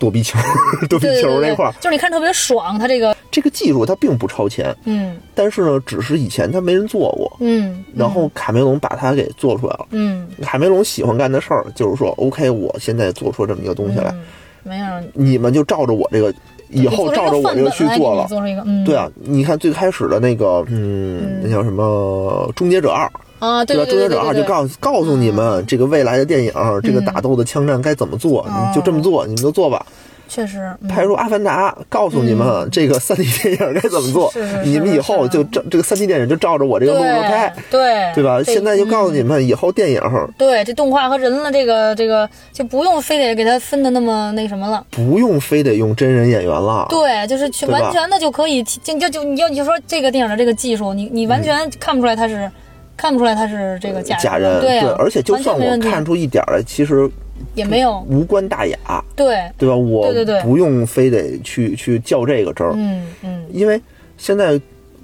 [0.00, 0.38] 躲避球、
[0.88, 9.86] 躲避球那块儿，就是你看特别爽，它这个这个技术它并不超前，嗯但是呢，只是以前它没人做过，嗯，然后卡梅隆把它给做出来了。
[9.90, 14.24] 嗯卡梅隆喜欢干的事儿就是说，OK，我现在做出这么一个东西来，嗯，
[14.62, 16.32] 没有，你们就照着我这个，
[16.70, 18.26] 以后照着我这个去做了。
[18.28, 23.06] 做出一个嗯，对啊，你看最开始的那个，嗯，那叫什么《终结者二》，
[23.38, 23.82] 啊，对吧？
[23.86, 26.52] 《终结者二》就告诉告诉你们这个未来的电影，
[26.82, 29.84] 这个打斗的枪战该怎么做，你就这么做，你们就做吧。
[30.28, 38.42] 确实，嗯拍出《阿凡达》，告诉你们这个三 D 电影该怎么做你们以后就照这个三 D 电影就照着我这个路子拍，对对吧？
[38.42, 40.00] 现在就告诉你们，以后电影
[40.36, 44.84] 对这动画和人了，这个这个就不用非得给它分的那么那什么了。
[44.90, 46.86] 不用非得用真人演员了。
[46.90, 52.50] 对，就是去完全的就可以，就就就你要你就说这个电影的这个技术，你你完全看不出来它是，
[52.96, 57.08] 看不出来他是这个假假人，对啊而且就算我看出一点儿来，其实
[57.54, 58.76] 也没有，无关大雅，
[59.16, 59.74] 对，对吧？
[59.76, 60.40] 我对对对。
[60.42, 63.44] 不用非得去去较这个真儿，嗯嗯。
[63.52, 63.80] 因为
[64.16, 64.60] 现在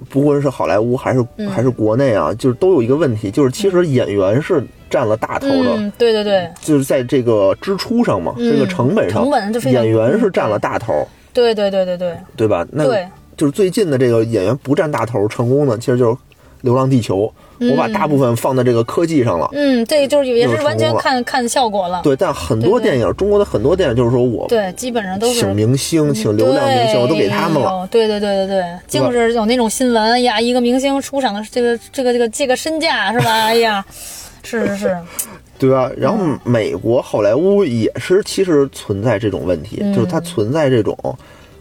[0.08, 1.48] 不论是好莱坞还是、嗯。
[1.48, 6.48] 还是国内啊，就是都有一个问题，就是其实演员是占了大头的，嗯，对对对。
[6.60, 12.14] 就是在这个支出上嘛，嗯这个成本上，成本就非演员是占了大头，对对对对对。
[12.36, 12.66] 对吧？
[12.70, 16.12] 那对，就是最近的这个演员不占大头成功的，其实就是
[16.60, 17.18] 《流浪地球》
[17.60, 19.48] 我把大部分放在这个科技上了。
[19.52, 27.80] 嗯，这个就是也是是完全看看效果了，对，但很多对对电影，中国的很多电影就是说我对，基本上都是请明星、请流量明星，我都给他们了。
[27.80, 27.88] 了。
[27.90, 33.30] 对对对对对，净是有那种新闻哎呀，一个明星出场的这个这个这个这个身价是吧？
[33.30, 33.84] 哎呀，
[34.42, 34.98] 是是是，
[35.58, 35.90] 对吧？
[35.96, 40.96] 然后嗯美国好莱坞也是其实存在这种问题，嗯就是它存在这种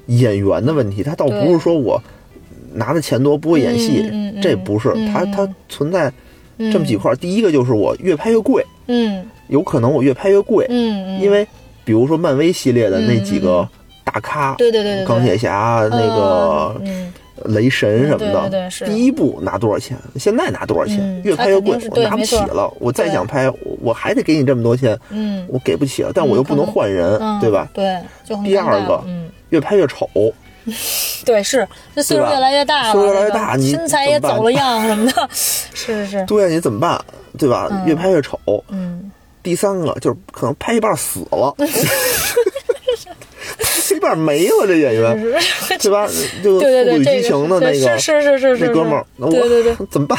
[0.07, 1.03] 演员的问题。
[1.03, 2.01] 它倒不是说我
[2.73, 4.03] 拿的钱多不会演戏，
[4.41, 6.11] 这不是，嗯它它存在
[6.57, 6.71] 嗯。
[6.71, 7.15] 这么几块儿。
[7.15, 9.25] 第一个就是我越拍越贵，嗯。
[9.49, 11.45] 有可能我越拍越贵，嗯嗯，因为
[11.83, 13.69] 比如说漫威系列的那几嗯个
[14.03, 15.05] 大咖，对对对对对。
[15.05, 17.13] 钢铁侠、那个嗯。
[17.45, 18.85] 雷神什么对的，对对是。
[18.85, 22.71] 第一部拿多少钱，现在拿多少钱，嗯越拍越贵我拿不起了。
[22.79, 27.67] 我再想拍，我我还得给你这么多钱，嗯我给不起了，但我又不能换人，嗯，对吧？
[27.73, 28.45] 对，就很？
[28.45, 30.07] 第二个嗯，越拍越丑，
[31.25, 36.99] 对是，这岁数越来越大了，岁数越来越这个大你身材也走了样什么的， 是是是，对啊，你怎么办？
[37.37, 37.67] 对吧？
[37.71, 38.39] 嗯越拍越丑。
[38.69, 41.65] 嗯第三个就是可能拍一半死了，拍
[43.95, 45.21] 一半没了，这演员，
[45.79, 46.07] 对吧？
[46.41, 50.17] 就《对对对，速度与激情》的那个是是是是是那哥们儿，那对对对怎么办？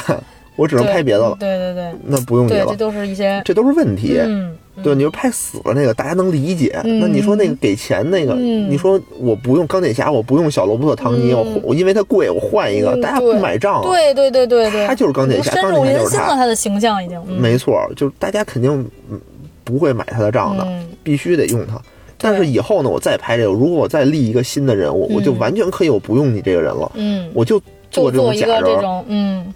[0.56, 1.92] 我只能拍别的了，对对对。
[2.04, 4.18] 那不用你了，这，都是一些这都是问题。
[4.18, 6.80] 嗯对，你说拍死了那个，大家能理解。
[6.82, 6.98] 嗯。
[6.98, 8.68] 那你说那个给钱那个，嗯。
[8.68, 11.36] 你说我不用钢铁侠，我不用小罗伯特唐尼，嗯。
[11.36, 13.82] 我我因为它贵，我换一个，嗯大家不买账啊。
[13.84, 19.20] 对对对对对，他就是钢铁侠深入人心了，他的形象已经，嗯没错，就是大家肯定嗯
[19.62, 20.88] 不会买他的账的，嗯。
[21.04, 21.80] 必须得用他。
[22.18, 25.38] 但是以后呢，我再拍这个，如果我再立一个新的人，物我就嗯。
[25.38, 27.62] 完全可以，我不用你这个人了，嗯，我就
[27.94, 29.54] 做做一个这种，嗯，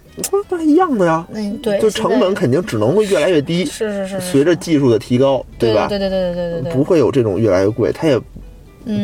[0.49, 5.87] 那一样的呀，嗯，对，就成本肯定只能会越来越低，是是是，随着技术的提高，对吧？
[5.87, 8.17] 对对对对对对对，不会有这种越来越贵，它也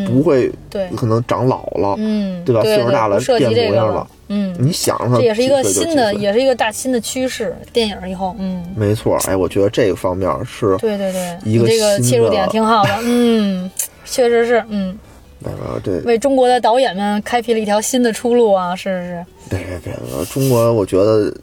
[0.07, 2.61] 不会对可能长老了，嗯，对吧？
[2.61, 11.67] 岁数大了变模样了，嗯，你想它这也是一个新的，也是一个大新的趋势，电影以后，嗯，没错，哎，我觉得这个方面是，对对对，一个
[11.99, 13.69] 切入点挺好的，嗯，
[14.05, 14.97] 确实是，嗯。
[15.53, 18.75] 呃，对为中国的导演们开辟了一条新的出路啊！
[18.75, 21.33] 是是是，对对对，呃中国我觉得，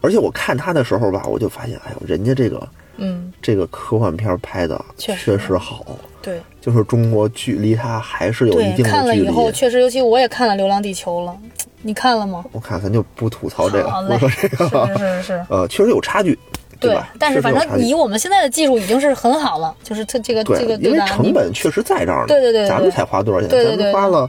[0.00, 5.84] 而且我看他的时候吧，我就发现，哎呦，人家这个嗯，这个科幻片拍的确实好，
[6.20, 8.90] 对就是中国距离他还是有一，定的距离。
[8.90, 11.34] 看了以后，确实，尤其我也看了《流浪地球》了，
[11.80, 12.44] 你看了吗？
[12.52, 16.38] 我看咱就不吐槽这个，不说这个，是是是是，呃，确实有差距，
[16.80, 22.26] 对吧？，但是反正以我们现在的技术已经是很好了，就是它这个这个因为成本确实在这儿呢。
[22.28, 23.48] 对对对对咱们才花多少钱？
[23.50, 24.28] 咱们花了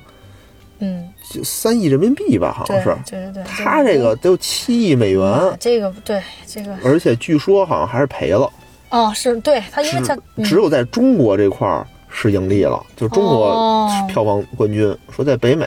[0.80, 2.96] 嗯，就三亿人民币吧，好像是。
[3.10, 8.50] 对对对，他这个都七亿美元，这个对这个而且据说好像还是赔了。
[8.90, 15.66] 哦，是对他，因为他只只有在中国这块儿是盈利了，就中国哦票房冠军，说在北美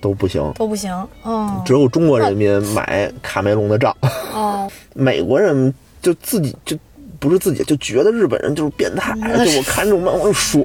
[0.00, 0.90] 都不行，都不行，
[1.24, 3.94] 嗯只有中国人民买卡梅隆的账，
[4.34, 6.78] 哦， 美国人就自己就。
[7.18, 9.12] 不是自己就觉得日本人就是变态，
[9.44, 10.64] 就我看这种漫画爽，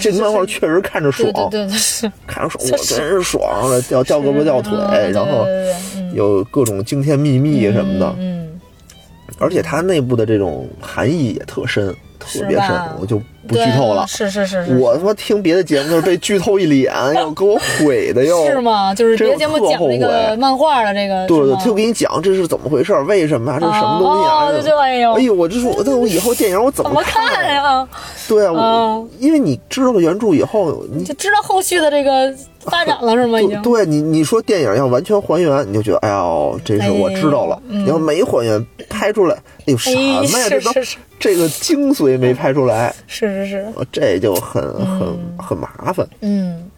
[0.00, 0.80] 这漫画确实。
[0.80, 5.44] 看着爽对，对对对是，看着爽，我真是爽了，掉掉胳膊掉腿，嗯然后
[6.14, 8.60] 有各种惊天秘密什么的，嗯，
[9.40, 14.06] 而且它内部的这种含义也特深，特别深，我就不剧透了。
[14.06, 18.46] 是是是是，我他妈听别的节目就是被剧透一脸， 又给我毁的又。
[18.46, 18.94] 是吗？
[18.94, 21.26] 就是别的节目讲这个漫画的这个。
[21.26, 23.58] 对对，他就给你讲这是怎么回事，为什么啊？
[23.58, 24.46] 这是什么东西啊？
[24.46, 27.88] 哦，就哎呦，哎呦，我就说，那我以后电影我怎么 看呀？
[28.28, 33.40] 对啊，我因为你知道了原著以后，你就知道后续的这个发展了，是吗？
[33.40, 33.60] 已经。
[33.62, 37.60] 对你，你说电影要完全还原，你就觉得哎呦，这是我知道了。
[37.68, 39.36] 你要没还原，拍出来，
[39.76, 40.46] 哎呦什么呀？
[40.48, 40.72] 这都
[41.18, 42.94] 这个精髓没拍出来。
[43.06, 43.66] 是是是。
[43.92, 46.06] 这就很很很麻烦。
[46.20, 46.70] 嗯。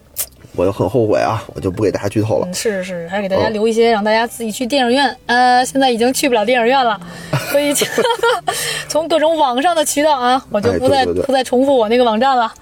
[0.54, 2.46] 我就很后悔啊，我就不给大家剧透了。
[2.52, 5.16] 是是是，还是给大家留一些，让大家自己去电影院。
[5.24, 7.00] 呃，现在已经去不了电影院了，
[7.50, 7.72] 所以
[8.86, 12.52] 从各种网上的渠道啊，我就不再不再重复我那个网站了。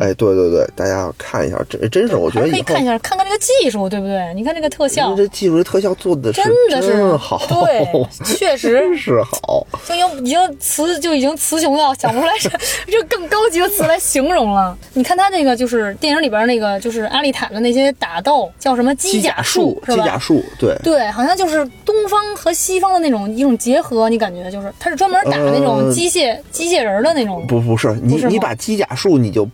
[0.00, 4.32] 哎，对对对，大家要看一下，真真是我觉得可以看一下，看看这个技术，对不对？
[4.34, 7.86] 你看这个特效，这技术这特效做的真的是好，对，
[8.24, 12.50] 确实 是好，就用已经词就已经词穷到想不出来 这
[12.90, 14.76] 这更高级的词来形容了。
[14.94, 29.46] 你看他那个就是电影里边那个就是阿丽塔的那些打斗叫什么机甲术，机甲术，对对，好像就是东方和西方的那种一种结合，你感觉就是他是专门打那种机械机械人的那种，不不是你你把机甲术你就。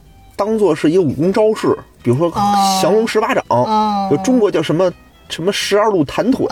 [0.44, 1.68] 当做是一个武功招式，
[2.02, 2.28] 比如说
[2.82, 3.44] 降龙十八掌，
[4.10, 4.92] 就中国叫什么
[5.28, 6.46] 什么十二路弹腿，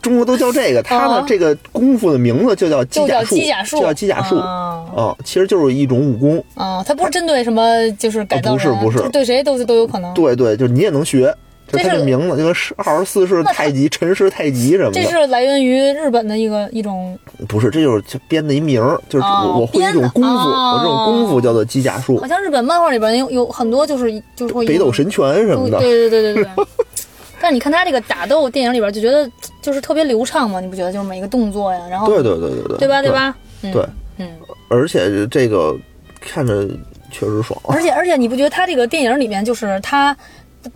[0.00, 0.80] 中国都叫这个。
[0.86, 3.36] 他呢，这个功夫的名字就叫机甲术，
[3.76, 6.84] 就叫机甲术啊，其实就是一种武功啊。
[6.86, 10.14] 它不是针对什么，就是改造，不是不是，对谁都都有可能。
[10.14, 11.34] 对对，就是你也能学。
[11.72, 15.02] 它这名字就是二十四式太极、陈氏太极什么的。
[15.02, 17.18] 这是来源于日本的一个一种。
[17.48, 22.18] 不是，这就是编的一名儿，就是我我会一种功夫，我这种功夫叫做机甲术。
[22.18, 25.78] 好像日本漫画里边有有很多就是就是会北斗神拳什么的。
[25.78, 26.66] 对对对对对。
[27.40, 29.30] 但是你看他这个打斗电影里边就觉得
[29.62, 30.92] 就是特别流畅嘛，你不觉得？
[30.92, 33.34] 就是每一个动作呀，然后对对对对对，对吧对吧？
[33.62, 33.86] 对，
[34.18, 34.28] 嗯，
[34.68, 35.74] 而且这个
[36.20, 36.68] 看着
[37.10, 37.58] 确实爽。
[37.68, 40.14] 而且而且你不觉得他这个电影里面就是他。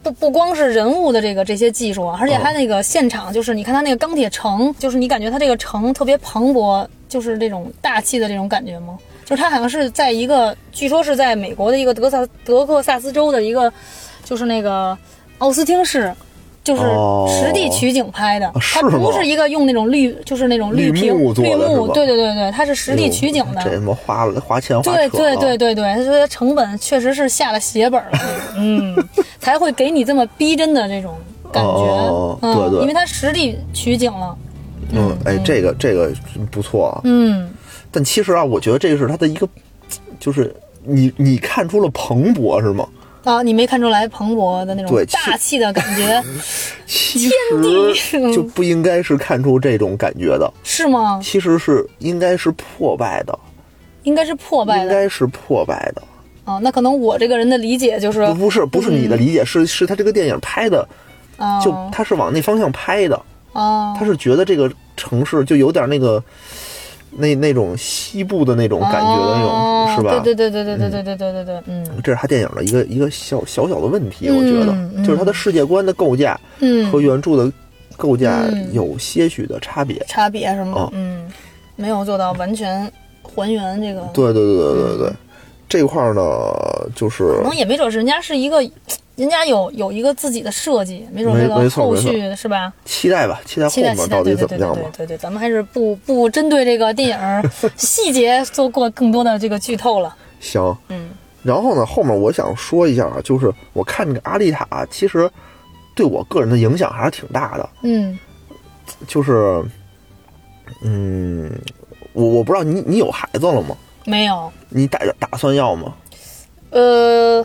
[0.03, 8.99] 不不光是人物的这个这些技术，而且它那个现场，就是你看它那个钢铁城，就是你感觉它这个城特别磅礴，就是这种大气的这种感觉吗？
[9.25, 13.73] 就是它好像是在一个，据说是在美国的一个德萨德克萨斯州的一个，
[14.25, 14.97] 就是那个
[15.38, 16.14] 奥斯汀市。
[16.64, 16.83] 就是
[17.29, 23.62] 实地取景拍的，它不是一个用那种绿，就是那种绿屏绿幕，对对对对，它是实地取景的。
[23.62, 28.18] 这他妈花了花钱花对对对对对，他说成本确实是下了血本了，
[28.57, 28.96] 嗯，
[29.38, 31.14] 才会给你这么逼真的这种
[31.53, 34.35] 感觉，对对，因为它实地取景了。
[34.92, 36.11] 嗯，哎，这个这个
[36.50, 37.00] 不错啊。
[37.05, 37.50] 嗯，
[37.90, 39.46] 但其实啊，我觉得这个是它的一个，
[40.18, 42.88] 就是你你看出了蓬勃是吗？
[43.24, 46.22] 啊，你没看出来蓬勃的那种大气的感觉？
[46.87, 47.28] 其
[47.94, 51.18] 实就不应该是看出这种感觉的，是吗？
[51.22, 53.37] 其实是应该是破败的，
[54.02, 56.02] 应该是破败的，应该是破败的。
[56.44, 60.87] 啊，那可能我这个人的理解就是不是不是你的理解，是是他这个电影拍的，
[61.64, 63.20] 就他是往那方向拍的，
[63.54, 66.22] 啊，他是觉得这个城市就有点那个。
[67.16, 70.20] 那那种西部的那种感觉的那种，是吧？
[70.22, 77.53] 对对对对对对对对对对对，嗯，这是他电影的一个一个小小小的问题，我觉得，就是他的世界观的构架，嗯，和原著的
[77.96, 80.90] 构架有些许的差别，差别是吗？
[80.92, 81.31] 嗯，
[81.77, 82.90] 没有做到完全
[83.22, 84.00] 还原这个。
[84.12, 85.12] 对对对对对对，
[85.74, 86.22] 这块儿呢，
[86.94, 88.64] 就是可能也没准是人家是一个。
[89.16, 92.72] 人家有有一个自己的设计，没准这个后续是吧？
[92.84, 94.82] 期待吧，期待后面到底怎么样吧。
[94.96, 100.16] 对对，咱们还是不不针对这个电影 细节做过更多的这个剧透了。
[100.40, 101.10] 行，嗯，
[101.44, 105.30] 然后呢，后面我想说一下啊，就是我看这个阿丽塔，其实
[105.94, 107.70] 对我个人的影响还是挺大的。
[107.82, 108.18] 嗯，
[109.06, 109.64] 就是，
[110.82, 111.52] 嗯，
[112.14, 113.76] 我我不知道你你有孩子了吗？
[114.04, 114.52] 没有。
[114.68, 115.94] 你打打算要吗？
[116.70, 117.44] 呃。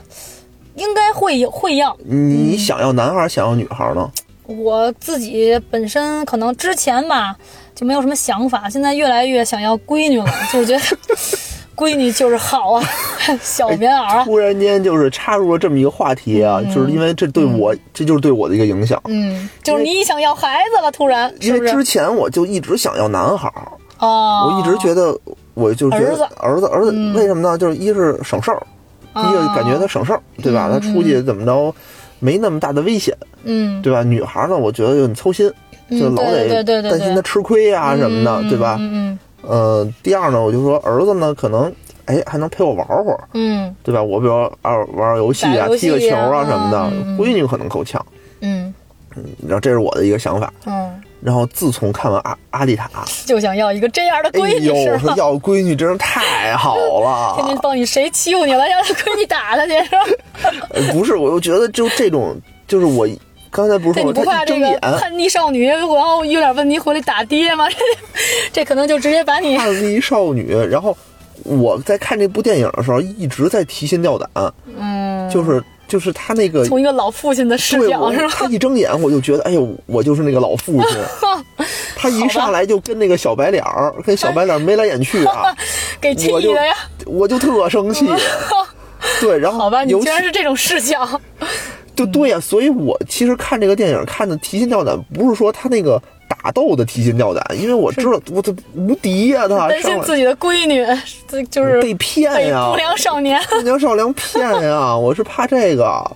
[0.76, 4.10] 应该会有会要你想要男孩想要女孩呢？
[4.46, 7.36] 我自己本身可能之前吧
[7.76, 10.80] 就没有什么想法，现在越来越想要闺女了， 就觉得
[11.76, 12.82] 闺女就是好啊，
[13.44, 14.24] 小棉袄。
[14.24, 19.02] 突然间就是插入了这么一个话题啊，就是因为这对我这就是对我的一个影响。
[19.08, 21.34] 嗯，就是你想要孩子了，突然。
[21.42, 23.68] 因为之前我就一直想要男孩儿
[24.00, 25.14] 哦，我一直觉得
[25.60, 26.06] 我就觉得
[26.38, 27.58] 儿子儿子为什么呢？
[27.58, 28.62] 就是一是省事儿。
[29.16, 30.70] 一个感觉他省事儿，对吧？
[30.72, 31.74] 他出去怎么着，
[32.20, 34.04] 没那么大的危险，嗯，对吧？
[34.04, 35.52] 女孩呢，我觉得很操心，
[35.90, 38.78] 就老得担心他吃亏呀什么的，对吧？
[38.80, 41.74] 嗯呃，第二呢，我就说儿子呢，可能
[42.06, 44.02] 哎还能陪我玩会儿，嗯，对吧？
[44.02, 46.92] 我比如玩玩游戏啊，踢个球啊什么的。
[47.18, 48.06] 闺女可能够呛，
[48.42, 48.74] 嗯，
[49.16, 50.94] 你知道这是我的一个想法，嗯。
[51.22, 52.90] 然后自从看完阿阿丽塔，
[53.26, 54.94] 就想要一个这样的哎闺女，呦，是吧？
[54.94, 57.62] 我说要闺女真是太好了天天了。
[57.62, 60.00] 帮你谁欺负你了，让他闺女打他去，是吧？
[60.72, 63.08] 呃 不是，我就觉得就这种，就是我
[63.52, 67.66] 刚才不是说你不怕这个叛逆少女，然后有点问题回来打爹吗？
[68.54, 70.96] 这可能就直接把你叛逆少女，然后
[71.44, 74.30] 我在看这部电影的时候一直在提心吊胆，
[74.78, 78.28] 嗯，就是就是他那个从一个老父亲的视角是吧？
[78.32, 80.98] 他一睁眼我就觉得，哎呦，我就是那个老父亲。
[81.98, 85.54] 他一上来就跟那个小白脸儿，跟小白脸眉来眼去啊，
[86.00, 86.74] 给气的呀！
[87.06, 88.08] 我就特生气。
[89.20, 91.20] 对，然后好吧，你居然是这种视角，
[91.96, 100.86] 就对呀、所以我其实看这个电影看的提心吊胆，不是说他那个打斗的提心吊胆，因为我知道我这无敌呀、他担心自己的闺女，
[101.28, 103.42] 这就是被骗被呀、不良少年。
[103.50, 106.10] 不良少年骗呀、 我是怕这个，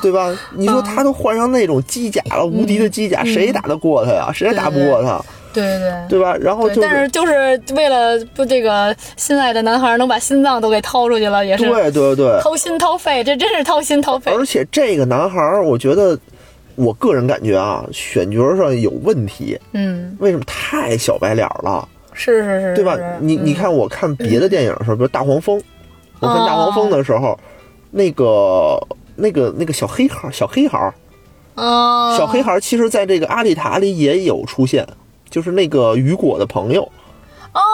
[0.00, 0.36] 对吧？
[0.54, 4.30] 你说他都换上那种机甲了，无敌的机甲，谁打得过他呀？
[4.32, 5.22] 谁也打不过他，
[5.52, 5.92] 对对对。
[6.08, 6.34] 对吧？
[6.40, 14.32] 然后但是就是为了不这个心爱的男孩能把心脏都给掏出去了，也是对对对，掏心掏肺，这真是掏心掏肺。
[14.32, 16.18] 而且这个男孩，我觉得
[16.76, 19.58] 我个人感觉啊，选角上有问题。
[19.72, 22.96] 嗯，为什么太小白脸了，是是是，对吧？
[22.96, 23.16] 是？
[23.20, 25.58] 你你，看，我看别的电影的时候，比如《大黄蜂》，
[26.20, 27.38] 我看《大黄蜂》的时候，
[27.90, 28.80] 那个
[29.16, 30.92] 那个那个小黑孩，小黑孩
[32.16, 34.86] 小黑孩，其实在这个《阿丽塔》里也有出现，
[35.28, 36.90] 就是那个雨果的朋友，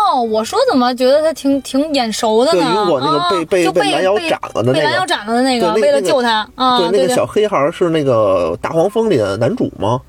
[0.08, 2.70] 哦，我说怎么觉得他挺挺眼熟的对，呢？
[2.70, 10.00] 雨果那个哦被被就被被拦腰斩了的那被拦腰个，斩了的那个，为了救他啊，对，对那个小黑孩儿是那个《大黄蜂》里的男主吗？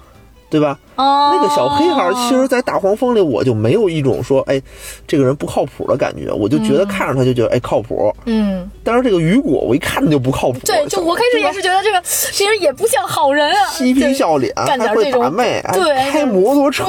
[0.50, 0.80] 对吧？
[1.00, 4.62] 哦，那个小黑孩，其实，在大黄蜂里，我就没有一种说，哎，
[5.08, 8.14] 这个人不靠谱的感觉，我就觉得看着他就觉得，哎，靠谱。
[8.26, 10.60] 嗯，但是这个雨果，我一看他就不靠谱。
[10.66, 16.84] 对，就我开始也是觉得这个其实也不像好人啊，嬉皮笑脸，干点这种对开摩托车，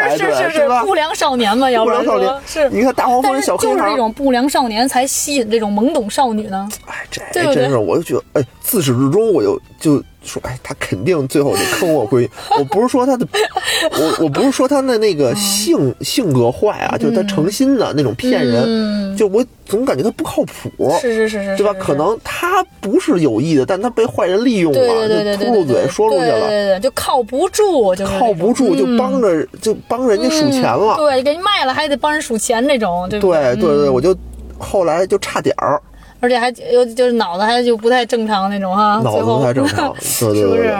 [0.00, 0.68] 还是是是是是？
[0.86, 2.70] 不良少年嘛，要不然不良少年说是。
[2.70, 6.68] 你看大黄蜂小黑就是这种不良少年才吸引这种懵懂少女呢。
[6.86, 7.20] 哎，这
[7.52, 12.30] 真是，我就觉得，哎，自始至终我就就说，哎，他肯定最后得坑我闺女。
[12.58, 13.26] 我不是说他的，
[13.92, 20.96] 我我不是说他的那个性性格坏啊，就是他诚心的那种骗人，嗯，就我总感觉他不靠谱。
[21.00, 21.74] 是是是是，对吧？
[21.78, 21.98] 可。
[21.98, 30.94] 能他不是有意的，但他被坏人利用了，就秃噜嘴说出去了，对对对，就靠不住，就是靠不住就嗯帮着就帮人家数钱了。
[30.96, 34.16] 对，给人卖了还得帮人数钱那种，对不对对我就
[34.58, 35.82] 后来就差点儿，
[36.20, 40.72] 而且还又就是脑子还就不太正常那种哈，脑子不太正常，对对 是不是？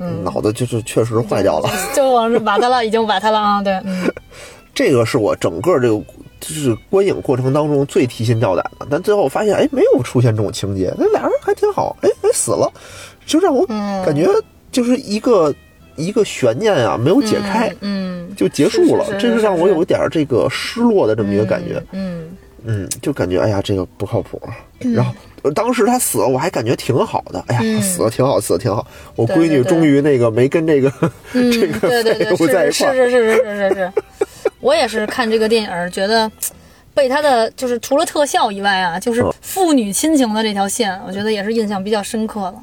[0.00, 1.68] 嗯，脑子就是确实坏掉了。
[1.94, 3.62] 就往是瓦特了，已经瓦特了啊！
[3.62, 4.10] 对，嗯，
[4.74, 5.94] 这个是我整个这个
[6.40, 12.70] 就是观影过程当中最提心吊胆的，但最后发现哎没有出现这种情节，那俩人还挺好，哎没死了，
[13.26, 14.26] 就让我嗯感觉
[14.72, 15.54] 就是一个
[15.96, 17.70] 一个悬念啊没有解开。
[17.80, 22.30] 嗯，就结束了，是是是这是让我有一点儿这个失落的这么一个感觉，嗯，
[22.64, 24.40] 嗯，就感觉哎呀这个不靠谱。
[24.94, 28.86] 然后呃当时他死了，我还感觉挺好的，哎呀嗯死了挺好，死了挺好。
[29.16, 30.92] 我闺女终于那个没跟这个
[31.32, 33.92] 嗯， 这个对对对，废物在一块儿，是是是是 是是是，
[34.60, 36.30] 我也是看这个电影觉得。
[36.92, 42.54] 被他的就是除了特效以外啊，就是嗯父女亲情的这条线，我觉得也是印象比较深刻的。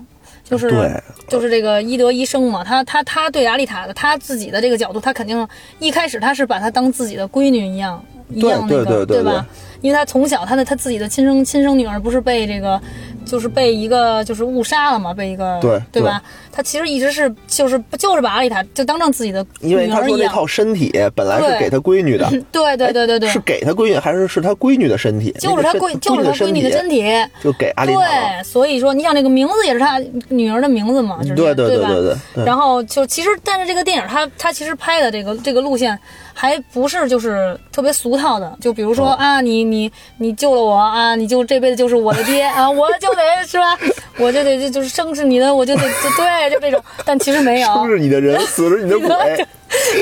[0.44, 0.92] 就是对
[1.30, 5.48] 就是这个伊德医生嘛，他他他对阿丽塔的他自己的这个角度，他肯定
[5.80, 9.48] 一开始他是把她当自己的闺女一样一对样那个对对对吧？
[9.82, 12.80] 因为他从小他的他自己的亲生亲生女儿不是被这个
[13.26, 16.22] 就是被一个就是误杀了嘛，被一个对对吧？
[16.52, 20.18] 他其实一直是就是就是把阿丽塔就当成自己的女因为他儿一样。
[20.18, 25.32] 说那套身体本来是给他闺女的， 对对对对对，是给他闺女还是是他闺女的身体？
[25.40, 27.26] 就是他闺就是他闺女的身体体。
[27.44, 28.00] 就给阿丽塔。
[28.00, 31.68] 对，所以说你想那个名字也是他女儿的名字嘛，就是对对？
[31.68, 35.98] 对对对然后就其实，但是这个电影他他其实拍的这个这个路线
[36.40, 43.76] 还不是就是特别俗套的，就比如哦说、啊，你你你救了我啊，你就这辈子就是我的爹 啊，我就得是吧，
[44.20, 49.08] 我就得就就是生是你的，我就得就对，就这种，但其实没有，生是你的人，死是你的鬼。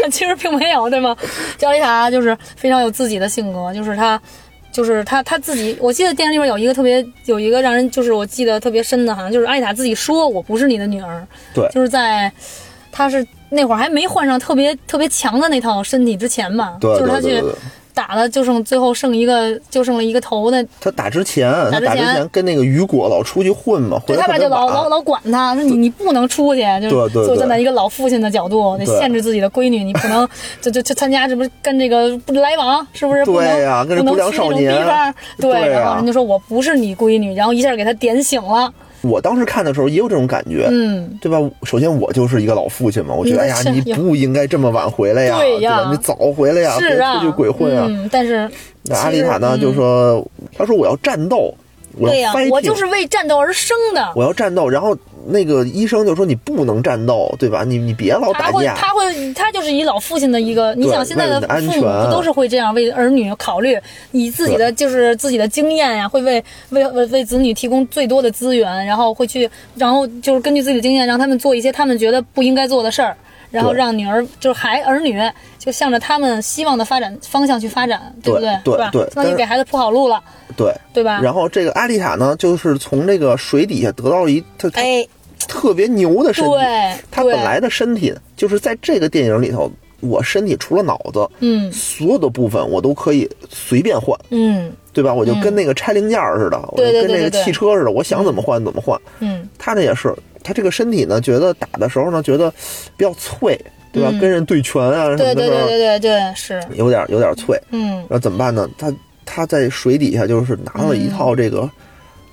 [0.01, 1.15] 但其实并没有，对吗？
[1.57, 4.19] 焦丽塔就是非常有自己的性格，就是她，
[4.71, 5.75] 就是她她自己。
[5.79, 11.25] 我记得电影里面有一个特别有一个让人就是我记得特别深的，好像就是阿丽塔自己说：“我不是你的女儿。”
[11.55, 12.31] 对就是在
[12.91, 13.25] 她是
[13.55, 17.43] 那会儿还没换上特别特别强的那套身体之前吧，对就是他去。
[17.95, 20.61] 打了，就剩最后剩一个就剩了一个头的。
[20.81, 24.89] 他打之前，他打之前前跟那个雨果老出去混嘛，对他爸就老老。
[24.89, 30.27] 老管他，说你你不能出去，就就站在一个老父亲的角度，得限制自己的闺女，你不能
[30.59, 33.23] 就就就参加这不是跟这个不来往，是不是？
[33.23, 38.69] 不能对呀跟这不能去那种少年地方，对，然后人家说我不是你闺女，然后一下给他点醒了。
[39.07, 41.37] 我当时看的时候也有这种感觉，嗯，对吧？
[41.63, 45.91] 首先我就是一个老父亲嘛，我觉得嗯哎呀，你不应该这么晚回来呀，对呀吧？
[45.91, 47.85] 你早回来呀，别出去鬼混啊。
[47.89, 48.49] 嗯，但是
[48.83, 50.25] 那阿丽塔呢，就说，
[50.57, 51.53] 他说我要战斗，
[51.97, 54.11] 我对呀、我就是为战斗而生的。
[54.15, 54.67] 我要战斗。
[54.67, 54.95] 然后
[55.27, 57.63] 那个医生就说你不能战斗，对吧？
[57.63, 58.73] 你你别老，打架。
[58.75, 63.79] 他会，他就是以老父亲的一个，你想现在的父母不都是会这样为儿女考虑，
[64.11, 73.17] 以自己的就是自己的经验呀，会为为为为子女提供最多的资源，然后会去，然后就是根据自己的经验，让他们做一些他们觉得不应该做的事儿，
[73.51, 75.19] 然后让女儿就是孩儿女
[75.57, 78.73] 就向着他们希望的发展方向去发展，对不对对？
[78.73, 78.89] 是吧？
[78.91, 80.21] 对对相当于给孩子铺好路了，
[80.55, 80.71] 对。
[80.93, 81.19] 对吧？
[81.21, 85.05] 然后这个阿丽塔呢，就是从这个水底下得到了一特哎，
[85.47, 86.51] 特别牛的身体。
[86.51, 89.71] 对，对她本来的身体就是在这个电影里头，
[90.01, 95.13] 我身体除了脑子，嗯所有的部分我都可以随便换，嗯对吧？
[95.13, 98.99] 我就跟那个拆零件似的，我对就跟那个汽车似的，我想怎么换怎么换。
[99.19, 102.49] 嗯，他呢也是，他这个身体呢，觉得打的时候呢，觉得
[102.95, 103.59] 比较脆，
[103.91, 104.09] 对吧？
[104.11, 107.59] 嗯跟人对拳啊什么的对对对，对对对，是，有点有点脆。
[107.71, 107.95] 嗯。
[107.95, 108.69] 然后怎么办呢？
[108.77, 108.93] 他
[109.25, 111.69] 他在水底下就是拿了一套这个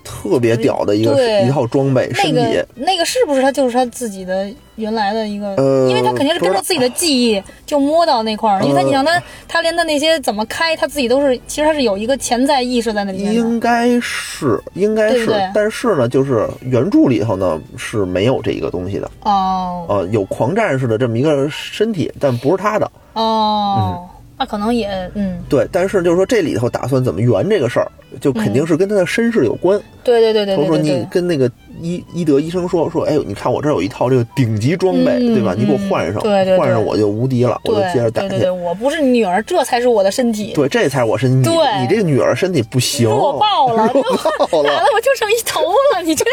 [0.05, 2.33] 特别屌的一个、一套装备，身体。
[2.33, 5.55] 那个那个是不是他就是他自己的原来的一个？
[5.57, 13.35] 呃因为他肯定是跟着自己的记忆就摸到那块儿，因为他呃你想他他连他那些怎么开，他自己都是其实他是有一个潜在意识在那里面。
[13.35, 24.09] 应该是，应该是，对对但是呢，就是原著里头呢是没有这一个东西的，哦呃，有狂战士的这么一个身体，但不是他的，哦，
[24.43, 27.87] 那可能也嗯，对，但是就是说这里头打算怎么圆这个事儿，
[28.21, 29.81] 就肯定是跟他的身世有关。
[30.03, 31.49] 对对对对他说你跟那个
[31.83, 35.55] 伊伊德医生说说，哎呦，你看我这儿有一套这个顶级装备，嗯对吧？
[35.59, 38.29] 你给我换上，嗯对对对换上我就无敌了，我就接着打去。
[38.29, 40.53] 对对对对，我不是女儿，这才是我的身体。
[40.55, 41.51] 对，这才是我身体。
[41.51, 44.03] 你对你这个女儿身体不行，弱爆了， 弱
[44.47, 45.61] 爆了， 打的我就剩一头
[45.95, 46.25] 了，你这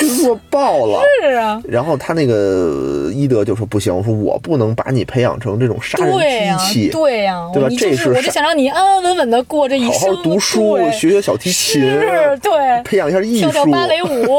[0.24, 1.02] 弱爆了。
[1.22, 14.29] 是啊，然后他那个医德就说不行，我说我不能把你培养成这种杀人机器，，对呀，对吧就是这是我就想让你安安稳稳的过这一好生，好好读书，学学小提琴，是，对，培养一下艺术跳跳术，芭蕾舞，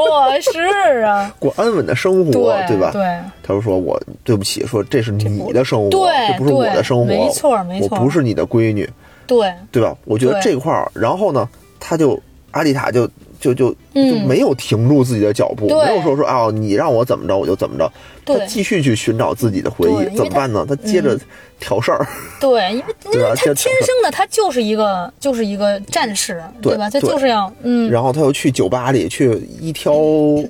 [0.41, 2.31] 是啊， 过安稳的生活，
[2.67, 2.91] 对吧？
[2.91, 3.01] 对，
[3.43, 7.89] 他就说我对不起，说这是你的生活，对这不是我的生活，没错没错。
[7.91, 8.89] 我不是你的闺女，
[9.27, 9.95] 对，对吧？
[10.05, 11.47] 我觉得这块儿，然后呢，
[11.79, 12.19] 他就
[12.51, 13.07] 阿丽塔就
[13.41, 17.91] 就就就嗯没有停住自己的脚步，对没有说说啊，你让我怎么着我就怎么着，
[18.23, 20.65] 他对继续去寻找自己的回忆，怎么办呢？
[20.69, 21.19] 他接着
[21.59, 22.07] 挑事儿，
[22.39, 26.89] 对，因为因为他天生的他就是一个就是一个战士，对吧？
[26.89, 27.91] 他就是要嗯。
[27.91, 29.93] 然后他又去酒吧里去一挑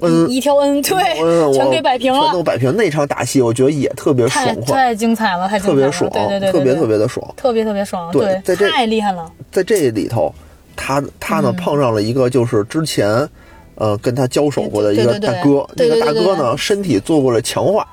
[0.02, 0.30] 恩。
[0.30, 2.76] 一挑恩，对，嗯，全给摆平了全都，摆平。
[2.76, 7.34] 那场打戏，我觉得也特别爽快，太精彩了，太精彩了，特别爽，对对对，特别特别的爽。
[7.38, 10.34] 特别特别爽，对在这太厉害了，在这里头，
[10.76, 11.56] 他他呢、嗯。
[11.56, 13.28] 碰上了一个就是之前，
[13.76, 17.88] 呃，跟他交手过的一个大哥，那个大哥呢身体做过了强化，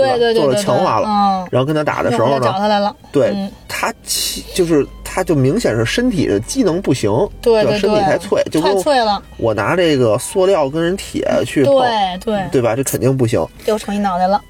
[0.00, 7.10] 对对对做了强化了嗯，然后跟他打的时候呢找呢，他来了，对、嗯他其就是他就明显是身体的机能不行，
[7.42, 12.76] 对对对，身体太脆，就太跟脆了，我拿这个塑料跟人铁去碰，对对，对吧？
[12.76, 13.44] 这肯定不行。
[13.66, 14.40] 又成一脑袋了，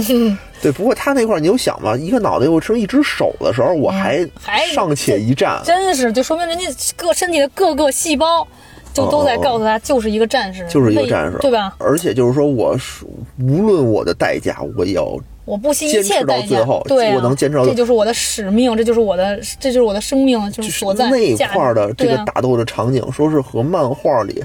[0.62, 6.66] 对，不过他那块儿你有想吗，一个脑袋又成一只手的时候，我还嗯还尚且一战，真是，就说明人家
[6.96, 8.46] 各身体的各个细胞。
[8.92, 11.74] 就都在告诉他，就是一个战士，哦就是一个战士，对吧？
[11.78, 13.04] 而且就是说，我是
[13.40, 24.44] 无论我的代价，我也要我不惜一坚持到切代价最后，对啊，我能坚持到这就是我的使命，这就是我的，这就是我的生命，就是所在那一块儿的这个打斗的场景，说是和漫画里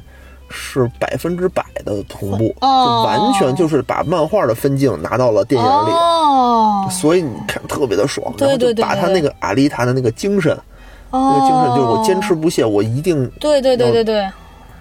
[0.49, 2.85] 是百分之百的同步，哦。
[2.85, 8.81] 就完全就是把漫画的分镜拿到了电影里，哦，所以你看特别的爽，对然后就对对对。
[8.81, 10.57] 把他那个阿丽塔的那个精神，
[11.11, 14.29] 那那个精神就是我坚持不懈，我一定对对对对对，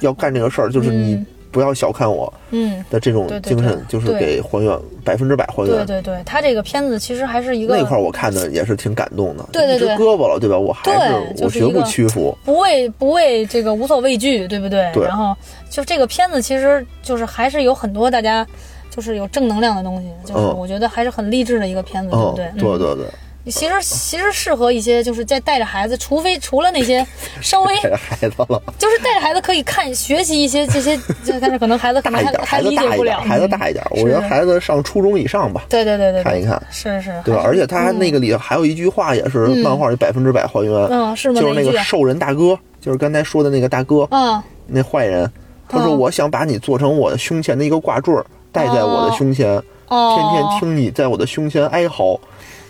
[0.00, 5.86] 要干这个事儿，就是你嗯不要小看我嗯，的这种精神，就是给还原百分之百还原。
[5.86, 10.58] 对对对，他这个片子其实还是一个那块儿我看的也是挺感动的，对对对胳膊了，对吧？
[10.58, 12.36] 我还是对我绝不屈服。
[12.44, 14.90] 不畏不畏这个无所畏惧，对不对？
[14.92, 15.34] 对然后
[15.70, 18.46] 就这个片子其实就是还是有很多大家
[18.90, 22.78] 就是有正能量的东西，就是嗯我觉得还是很励志的一个片子，对嗯不，对？
[22.78, 23.06] 对嗯对对，
[23.50, 27.06] 其实其实适合一些就是在带着孩子，除非除了那些
[27.40, 33.84] 稍微带着孩子了，就是带着孩子可以看学习一些这些，这但是可能孩子可能还大一点，还孩子理解不了，大一点，孩子嗯大一点。
[33.90, 37.42] 我觉得孩子上初中以上吧，对对对对，看一看，是是，对吧？
[37.44, 41.40] 而且他那个里头还有一句话也是漫画里百分之百还原，嗯是吗？
[41.40, 44.42] 就是那个兽人大哥，就是刚才说的那个大哥，嗯。
[44.68, 45.30] 那坏人，
[45.68, 45.98] 他说嗯。
[45.98, 52.18] 我想把你做成我的胸前的一个挂坠儿，戴在我的胸前，哦，天天听你在我的胸前哀嚎。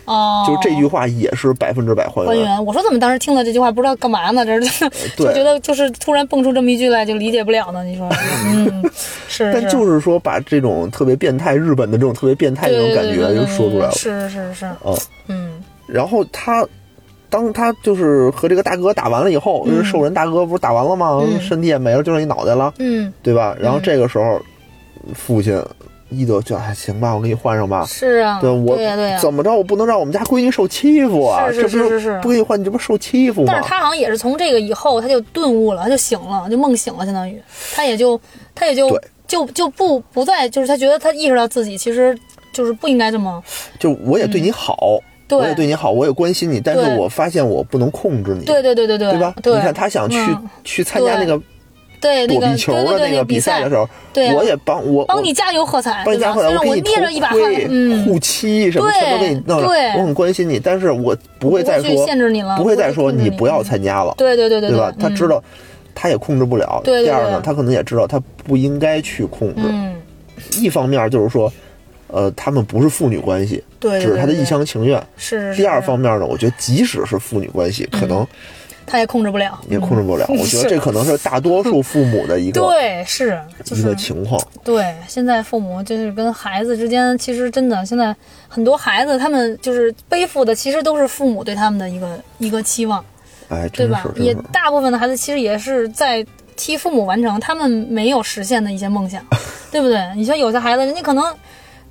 [0.07, 2.27] 哦，就这句话也是百分之百还原。
[2.27, 2.65] 还原。
[2.65, 4.45] 我说怎么当时听了这句话不知道干嘛呢？
[4.45, 7.83] 这是 就对觉得就是突然蹦出这么一句来就理解不了呢？
[7.83, 8.09] 你说，
[8.47, 8.83] 嗯，
[9.27, 13.91] 是，但就是说把这种特别变态日本的这种特别变态的那种感觉就说出来了。
[13.91, 14.97] 是是是，嗯
[15.27, 16.65] 嗯然后他，
[17.29, 21.21] 当他就是和这个大哥打完了以后，嗯兽人大哥不是打完了吗？
[21.21, 23.55] 嗯身体也没了，就剩一脑袋了，嗯，对吧？
[23.59, 24.41] 然后这个时候，
[25.13, 25.61] 父亲
[26.09, 27.85] 伊德就哎行吧，我给你换上吧。
[27.85, 29.19] 是啊，对我对呀对呀。
[29.19, 29.53] 怎么着？
[29.53, 31.47] 我不能让我们家闺女受欺负啊！
[31.51, 33.47] 是是这不是不给你换，你这不受欺负吗？
[33.53, 37.41] 但是他好像也是从这个以后，他就顿悟了，他就醒了，就梦醒了，相当于
[37.75, 38.19] 他也就
[38.55, 42.17] 他也就对就就不不再就是他觉得他意识到自己其实
[42.53, 43.43] 就是不应该这么
[43.77, 44.77] 就我也对你好，
[45.27, 49.35] 对我也对你好，我也关心你，但是我发现我不能控制你，对对对对对对吧？
[49.43, 51.39] 对，你看他想去、嗯去参加那个
[51.99, 53.87] 躲避球对对对的那个比赛的时候，
[54.35, 64.93] 我也帮我帮你加油喝彩，帮你加油喝彩我给你捏着一把头盔、汗，嗯，护膝什么对全都给你弄我很关心你，但是我不会再说限制你了不会再说你不要参加了，对对对对对吧？
[64.99, 65.43] 他嗯知道
[65.95, 66.79] 他也控制不了。
[66.83, 69.61] 对对第二呢，他可能也知道他不应该去控制。
[69.65, 69.95] 嗯，
[70.59, 71.51] 一方面就是说，
[72.07, 75.01] 呃，他们不是父女关系，对，对只是他的一厢情愿。
[75.17, 75.61] 是是是。
[75.61, 78.25] 第二方面呢，我觉得即使是父女关系，可能
[78.87, 80.25] 他也控制不了，也控制不了。
[80.29, 84.41] 嗯我觉得这可能是大多数父母的一个对是就是一个情况。
[84.63, 88.15] 对，现在父母就是跟孩子之间，其实真的现在
[88.47, 93.03] 很多孩子他们就是背负的，其实都是父母对他们的一个一个期望，
[93.49, 94.03] 哎，对吧？
[94.15, 96.25] 也大部分的孩子其实也是在
[96.55, 99.21] 替父母完成他们没有实现的一些梦想，
[99.71, 100.01] 对不对？
[100.15, 101.23] 你像有些孩子，人家可能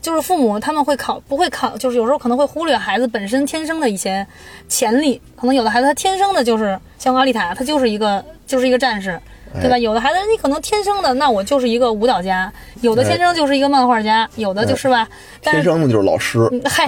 [0.06, 4.24] 就是父母他们会考不会考，就是有时候可能会忽略孩子本身天生的一些
[4.68, 9.20] 潜力，可能有的孩子他天生的就是像阿丽塔，他就是一个就是一个战士。
[9.60, 9.76] 对吧？
[9.76, 12.50] 哎有的孩子你可能天生的，那我就是一个舞蹈家；
[12.80, 15.06] 有的天生就是一个漫画家，有的就是吧。
[15.42, 16.86] 但是天生的就是老师，嗯嗨，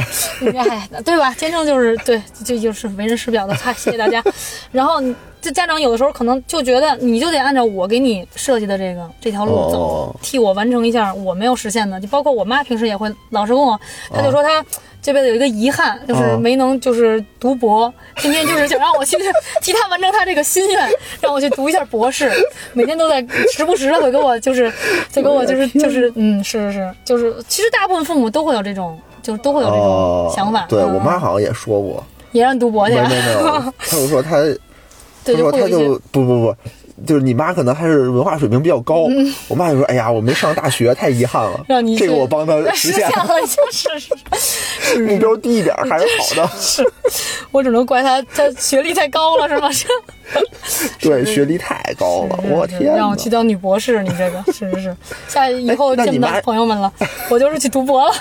[0.65, 1.33] 嗨， 对吧？
[1.35, 3.55] 天生就是对，就就是为人师表的。
[3.55, 4.23] 嗨，谢谢大家。
[4.73, 5.03] 然后
[5.41, 12.01] 这家长有的时候可能就觉得，你就得按照我给你设计的这个这条路走，哦替我完成一下我没有实现的。
[12.01, 13.79] 就包括我妈平时也会老是问我，
[14.11, 14.65] 她就说她。
[15.09, 19.17] 这辈子有一个遗憾，就是哦没能就是读博，今天就是想让我去
[19.63, 20.87] 替他完成他这个心愿，
[21.19, 22.31] 让我去读一下博士，
[22.75, 24.71] 每天都在时不时的会给我就是，
[25.11, 30.67] 就给我就是就是嗯是是是，就是其实大部分父母都会有这种，就是都会有这哦种，想法。
[30.69, 34.37] 对嗯我妈好像也说过，也让你读博去啊，没没没有， 她就说她，
[35.25, 36.55] 对，她说她就会有一些就不不不。
[37.07, 39.07] 就是你妈可能还是文化水平比较高，
[39.49, 41.57] 我妈就说：“哎呀，我没上大学，太遗憾了。
[41.61, 43.89] 嗯 让你这个我帮她 实实现了，了，就是
[45.01, 46.51] 目标低一点还是好的。
[46.57, 46.83] 是，
[47.51, 49.71] 我只能怪她，她学历太高了，是吗？
[49.71, 49.87] 是，
[51.01, 52.95] 对，学历太高了，我天！
[52.95, 54.97] 让我去当女博士，你这个是是是，
[55.29, 56.93] 下以后见不到朋友们了，
[57.31, 58.15] 我就是去读博了。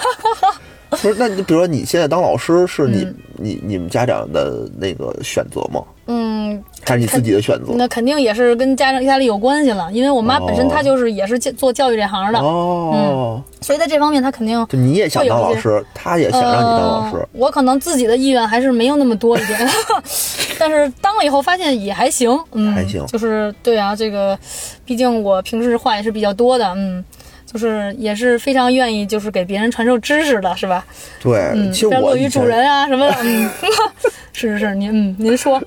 [0.90, 5.82] 不是，那你比如说你现在当老师，是你、嗯你你们家长的那个选择吗？
[6.08, 7.74] 嗯，还是你自己的选择？
[7.76, 17.28] 那肯定也是跟家长压力有关系了，因为我妈本身哦她就是也是做教育这行的，哦，所以在这方面她肯定就你也想当老师，她也想让你当老师呃。
[17.34, 19.60] 我可能自己的意愿还是没有那么多一点，
[20.58, 24.38] 但是当了以后发现也还行，嗯，还行就是对啊，这个
[24.86, 27.04] 毕竟我平时话也是比较多的，嗯。
[27.50, 30.86] 就是也是非常愿意，就是给别人传授知识的，是吧？
[31.22, 33.50] 对，嗯，其实我乐于助人啊什么的，嗯，
[34.34, 35.58] 是是是，您嗯您说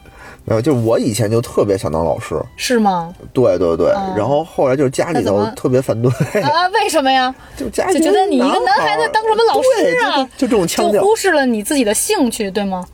[0.45, 3.15] 没有，就我以前就特别想当老师，是吗？
[3.33, 6.11] 对对对，嗯然后后来就是家里头特别反对，
[6.43, 7.33] 啊，为什么呀？
[7.57, 12.85] 就家里就觉得你一个男孩子当什么老师啊就就这种腔调，就忽视了你自己的兴趣，对吗？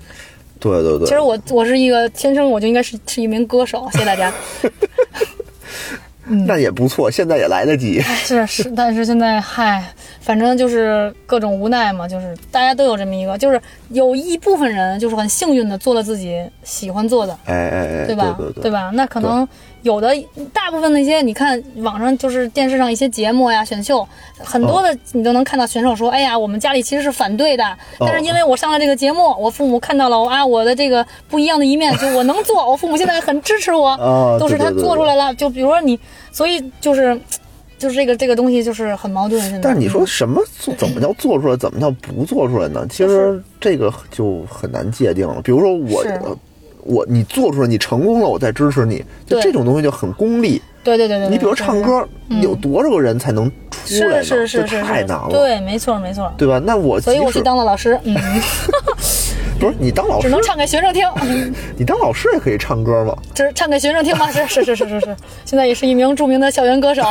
[0.59, 1.07] 对对对。
[1.07, 4.33] 其实我我是一个天生我就应该是是一名歌手，谢谢大家。
[6.29, 8.01] 那也不错，现在也来得及。
[8.01, 9.83] 是是， 但是现在嗨，
[10.21, 13.61] 反正就是各种无奈嘛，就是大家都有这么一个，就是
[13.91, 18.35] 有一部分人就是很幸运的做了自己喜欢做的，哎哎哎，对吧？
[18.39, 18.91] 对对吧？
[18.93, 19.47] 那可能
[19.87, 20.13] 有的
[20.53, 24.07] 大部分那些，你看网上就是电视上一些节目呀、选秀，
[24.39, 27.65] 很多的你都能看到选手说：“哎呀，我们家里其实是反对的，
[28.01, 35.33] 但是因为我上了这个节目，我父母看到了啊我的这个不一样的一面，就我能做，我父母现在很支持我，啊都是他做出来了。
[35.35, 35.99] 就比如说你，
[36.33, 37.19] 所以就是。”
[37.79, 39.59] 就是这个这个东西就是很矛盾，现在。
[39.61, 42.87] 但是你说什么做怎么叫做出来，怎么叫不做出来呢？
[42.89, 45.43] 其实这个就很难界定了。
[45.43, 46.03] 比如说我
[46.87, 50.61] 我你做出来，你成功了，我再支持你，就这种东西就很功利。
[50.85, 52.07] 对对对对，你比如唱歌，
[52.41, 53.51] 有多少个人才能
[53.85, 54.23] 出来呢？
[54.23, 56.33] 是是是太难了，对，没错没错。
[56.39, 56.61] 对吧？
[56.65, 58.15] 那我所以我去当了老师，嗯，
[59.59, 63.17] 不是你当老师，只能唱给学生听，嗯 你当老师也可以唱歌嘛？
[63.35, 64.31] 就是唱给学生听吗？
[64.31, 67.03] 是是是是是是，现在也是一名著名的校园歌手，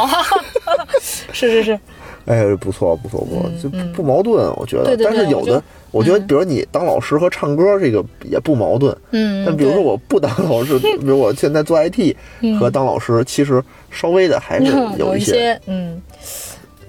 [1.34, 1.80] 是是是，
[2.28, 4.86] 哎，不错不错不错，就不不矛盾，我觉得。
[4.86, 5.62] 对对对但是有的，
[5.96, 8.96] 我觉得，嗯比如你当老师和唱歌这个也不矛盾。
[9.12, 12.14] 嗯，但比如说我不当老师，比如我现在做 IT
[12.60, 16.02] 和当老师，其实稍微的还是有一些些嗯，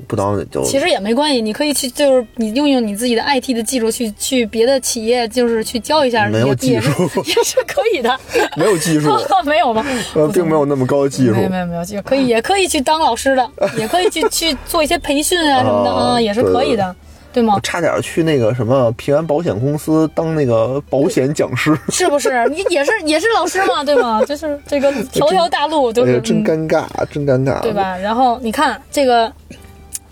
[0.09, 6.91] 不当就其实也没关系，你可以去，就是你用用你自己的 IT 的技术去去别的企业，就是去教一下，没有技术
[7.25, 8.19] 也是可以的。
[8.57, 9.11] 没有技术，
[9.47, 9.85] 没有吗？
[10.15, 11.43] 呃，并没有那么高的技术没。
[11.45, 13.49] 有没有没有，也可以也可以去当老师的，
[13.79, 16.95] 也可以去去做一些培训啊什么的啊 啊，也是可以的，
[17.37, 17.61] 对吗我？
[17.61, 22.49] 差点去那个什么平安保险公司当那个保险讲师，是不是？
[22.49, 24.25] 你也是也是老师嘛，对吗？
[24.25, 27.75] 就是这个 条条大路都是哎，真嗯尴尬，真尴尬，对？
[27.75, 27.95] 吧？
[27.99, 29.31] 然后你看这个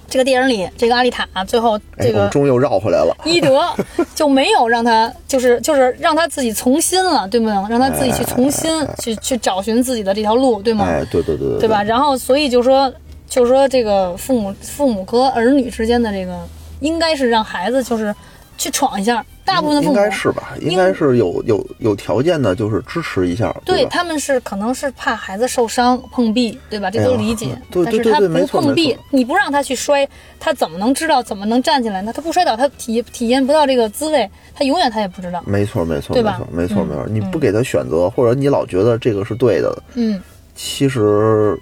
[0.06, 3.16] 这个电影里，这个阿丽塔最后哎，这个终于又绕回来了。
[3.24, 3.62] 伊德
[4.14, 7.54] 就没有让他，就是就是让他自己从新了，对不对？
[7.70, 10.84] 让他自己去重新去去找寻自己的这条路，对吗？
[10.86, 11.82] 哎，对对对对，对吧？？
[11.82, 12.92] 然后所以就说，
[13.26, 16.38] 就说这个父母父母和儿女之间的这个，
[16.80, 18.14] 应该是让孩子就是
[18.58, 19.24] 去闯一下。
[19.46, 20.54] 大部分的父母应该是吧？
[20.58, 23.60] 应该是有有有条件的，就是支持一下，吧？
[23.66, 26.90] 对他们是可能是怕孩子受伤碰壁，对吧？
[26.90, 27.48] 这都理解。
[27.70, 30.08] 对对但是他不碰壁你不让他去摔，
[30.40, 32.10] 他怎么能知道怎么能站起来呢？
[32.10, 35.42] 他不摔倒，他体体验不到这个滋味，他永远他也不知道。
[35.46, 37.06] 没错，没错，对吧没错，没错，嗯没错。
[37.10, 40.18] 你不给他选择，或者你老觉得这个是对的，嗯，
[40.54, 41.54] 其实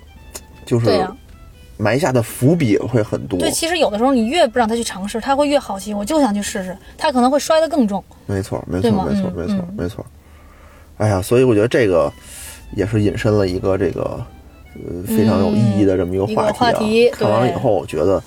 [0.64, 1.12] 就是对呀
[1.82, 3.36] 埋下的伏笔会很多。
[3.40, 8.02] 对，其实有的时候你越不让他去尝试，他会越好奇，我就想去试试，他可能会摔得更重。
[8.26, 10.06] 没错，没错，没错，嗯没错嗯，没错。
[10.98, 12.12] 哎呀，所以我觉得这个
[12.76, 14.24] 也是引申了一个这个
[14.76, 17.16] 呃非常有意义的这么一个一个话话题啊。
[17.18, 18.22] 看完了以后，我觉得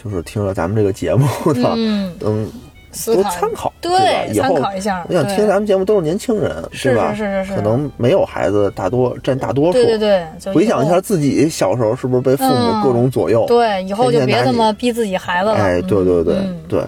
[0.00, 2.48] 就是听了咱们这个节目的，嗯，嗯，
[2.92, 4.26] 多思考参考，对吧？
[4.32, 7.14] 以后参考一下我想听咱们节目都是年轻人，是对吧？
[7.14, 9.78] 是是是是可能没有孩子，大多占大多数。
[10.52, 13.46] 回想一下自己小时候是不是被父母嗯各种左右？
[13.48, 15.54] 对，以后就别这么逼自己孩子了。
[15.54, 16.82] 哎，嗯对对对嗯对，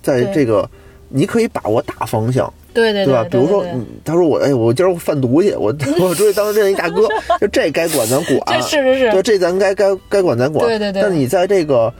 [0.00, 0.68] 在这个
[1.08, 3.26] 你可以把握大方向，对对对吧？
[3.30, 3.64] 比如说
[4.04, 7.08] 他说我哎，我今儿贩毒去，我 我出去当这一大哥，
[7.40, 10.64] 就这该管咱管，这是是是对，这咱该该该管咱管。
[10.66, 11.92] 对对对但你在这个。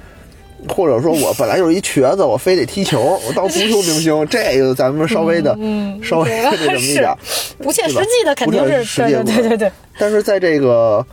[0.69, 7.19] 或者说我本来就是一瘸子，我非得踢球，我当足球明星， 这个咱们稍微的，嗯稍微的这么一点儿，
[7.59, 11.05] 不切实际的肯定是对实际的对对对对，但是在这个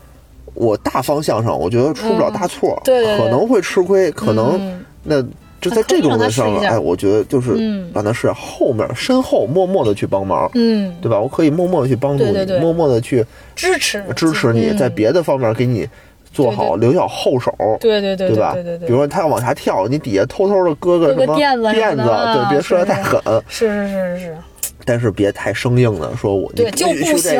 [0.53, 3.25] 我大方向上，我觉得出不了大错，嗯对对对。
[3.25, 5.23] 可能会吃亏，可能、嗯那
[5.61, 7.91] 就在这种的上面，哎，我觉得就是嗯。
[7.93, 11.19] 让他是后面身后默默的去帮忙，嗯，对吧？
[11.19, 13.25] 我可以默默的去帮助你，默默的去
[13.55, 14.77] 支持支持你，嗯。
[14.77, 15.85] 在别的方面给你
[16.31, 17.53] 做好，留小后手。
[17.79, 18.53] 对对对吧？
[18.53, 24.25] 对对对，比如说他要往下跳，你底下偷偷的搁个什么垫子对，别摔得太狠，是是是是。
[24.25, 24.37] 是，
[24.85, 27.33] 但是别太生硬的说我对就不行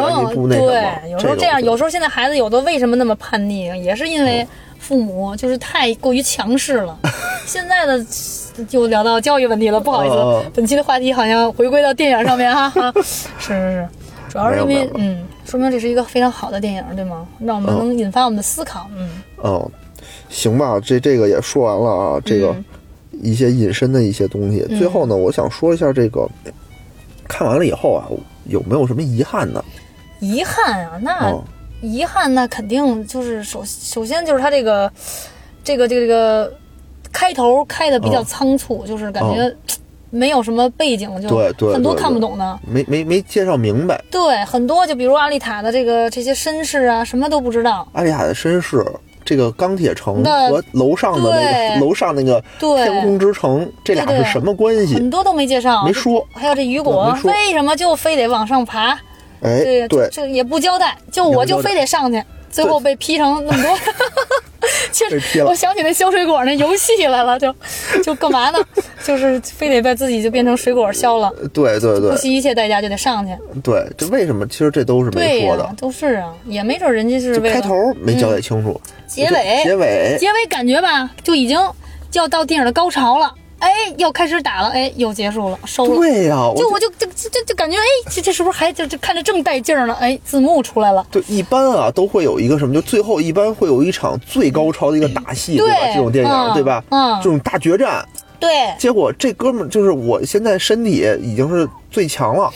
[0.49, 4.45] 对，有时候这样，有时候候现在孩子有的为什么那么叛逆，也是因为
[4.77, 6.97] 父母就是太过于强势了。
[7.45, 8.05] 现在的
[8.67, 12.69] 就聊到教育问题了，不好意哦思，本期的话题好像回归到电影上面哈。
[12.69, 12.93] 哈。
[13.01, 13.87] 是是是，
[14.29, 17.27] 主要是因为嗯，说明这是一个非常好的电影，对吗？
[17.39, 19.09] 让我们能引发我们的思考，嗯。
[19.43, 19.71] 嗯，
[20.29, 22.65] 行吧，这这个也说完了啊，这个嗯。
[23.21, 24.61] 一些引申的一些东西。
[24.77, 26.25] 最后呢，我想说一下这个，
[27.27, 28.07] 看完了以后啊，
[28.45, 29.63] 有没有什么遗憾呢？
[30.19, 31.43] 遗憾啊，那哦。
[31.81, 34.91] 遗憾那肯定就是首首先就是他这个
[35.63, 36.53] 这个这个这个
[37.11, 38.23] 开头开的比较哦。
[38.25, 39.53] 仓促，就是感觉
[40.09, 42.59] 没有什么背景，就对对很多看不懂的。
[42.67, 47.87] 没没没介绍明白，对，很多就比如阿丽塔的这个这些身世啊，什么都不知道。
[47.93, 48.85] 阿丽塔的身世。
[49.25, 54.95] 这个钢铁城和楼上的那个 楼上那个对天空之城，这俩是什么关系？
[54.95, 58.93] 很多都没介绍，没说还有这雨果为什么就非得往上爬？
[59.41, 63.77] 哎，这对，这也不交代，就我就非得上去，最后被劈成那么多。
[64.91, 67.53] 其被劈了实我想起那削水果那游戏来了，就
[68.03, 68.59] 就干嘛呢？
[69.05, 73.33] 就是非得把自己就变成水果削了，对对对不惜一切代价就得上去。
[73.63, 74.45] 对，这为什么？
[74.47, 75.69] 其实这都是没对呀、说的。
[75.77, 81.57] 都是啊，也没准人家是为开头没交代清楚，结尾结尾结尾感觉吧，就已经
[82.11, 85.95] 就要到电影的高潮了，哎，要开始打了，哎，又结束了，收了。
[85.95, 89.95] 对呀，我就我就就就就就感觉，哎，这这是不是还就就看着正带劲儿呢？
[89.99, 95.75] 哎，字幕出来了，对，一般啊都会有一个什么，就最后一般会有一场最高潮的一个打戏，对吧？
[95.93, 96.83] 这种电影，嗯对吧？
[96.89, 98.07] 嗯这种大决战，
[98.39, 102.51] 对，结果这哥们儿就是我现在身体已经是最强了，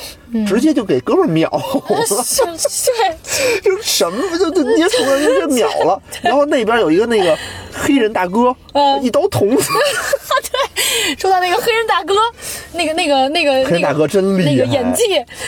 [0.47, 2.43] 直接就给哥们儿秒了，是
[2.91, 7.37] 对，就是什么就就捏出来就秒了， 然后那边有一个那个
[7.73, 9.03] 黑人大哥，嗯。
[9.03, 9.69] 一刀捅死，
[10.51, 12.15] 对说到那个黑人大哥，
[12.73, 15.03] 那个那个那个那个大哥真厉害，那个演技，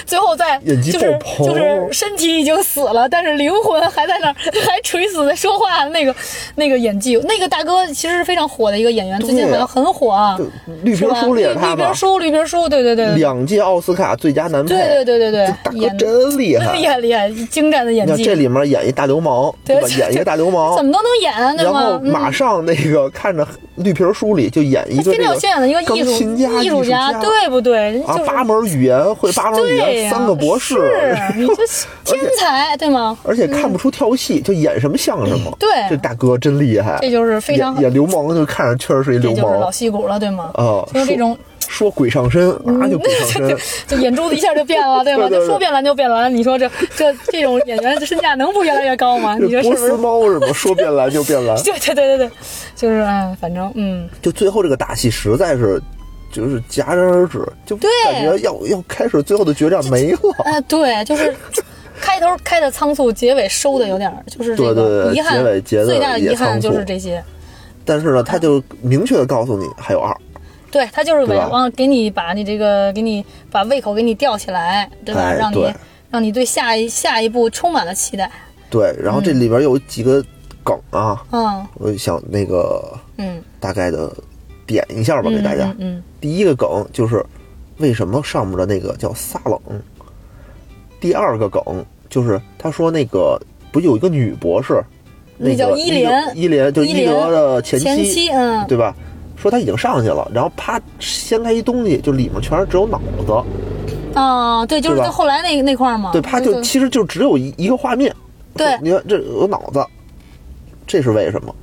[0.06, 6.14] 最后在演技就是就是身体已经死了，但是灵魂还在那儿，还垂死在说话，那个
[6.56, 10.38] 那个演技，那个大哥其实是非常火的一个演员，最近好像很火啊，
[10.84, 11.06] 绿皮？
[11.16, 11.94] 书里也是他绿皮？
[11.94, 19.88] 书，绿皮书，对对对，两届奥斯卡最佳男配，对对对对对大哥真厉害，厉害厉害，精湛的演技，这里面演一大流氓，对吧？
[19.98, 27.76] 演一个大流氓怎，么都能演，对然后马上那个看着绿皮书里就演一个非常有这个修养的一个钢艺术琴家、艺术家，对不对？
[27.76, 30.76] 人啊就，是八门语言会八门语言，呀，三个博士，
[31.36, 31.46] 你
[32.04, 33.18] 这 天才对吗？
[33.24, 35.56] 而且看不出跳戏，就演什么像什么。
[35.60, 40.52] 对这大哥真厉害，这就是非常演演流氓，就看着确实是一流氓就是老戏骨了，对吗？
[40.56, 40.84] 啊。
[40.94, 41.38] 就是这种，
[41.68, 43.58] 说说鬼上身啊，就鬼上身，
[43.88, 45.28] 就眼珠子一下就变了，对吗？
[45.30, 49.36] 对对对就说变蓝就变蓝，你说这这这种演员的身价能不越来越高吗？
[49.40, 49.94] 你说是不是？
[49.94, 50.48] 猫是吗？
[50.54, 51.56] 说变蓝就变蓝。
[51.64, 52.32] 对对对对对，
[52.76, 55.82] 就是嗯，反正嗯，就最后这个打戏实在是。
[56.36, 60.20] 就是戛然而止，就对感觉要要开始最后的决战没了。
[60.44, 61.34] 哎，对，就是
[62.02, 67.24] 开头开的仓促，结尾收的有点，就是这对对对个遗憾结尾结得最大的遗憾就是这些。
[67.86, 70.14] 但是呢，他就明确的告诉你还有二，
[70.70, 75.32] 对他就是为往给你把你这个给你把胃口给你吊起来，对吧？
[75.32, 75.74] 让你
[76.12, 78.30] 让你对下一下一步充满了期待。
[78.70, 78.94] 对。
[79.02, 80.22] 然后这里边有几个
[80.64, 84.12] 梗啊，嗯我想那个嗯，大概的
[84.66, 85.76] 点一下吧，给大家。
[86.20, 87.26] 第一个梗就是
[87.78, 89.60] 为什么上面的那个叫撒冷。
[91.00, 91.62] 第二个梗
[92.10, 93.40] 就是他说那个
[93.72, 94.82] 不有一个女博士，
[95.38, 98.96] 那叫伊莲伊莲就伊德的前妻，前期嗯，对吧？
[99.38, 108.16] 说他已经上去了，然后啪掀开一东西，就里面全是只有脑子，啊，对，就是后来那那块儿嘛，对，啪就其实就只有一一个画面。
[108.56, 109.86] 对你看这有脑子，
[110.88, 111.54] 这是为什么？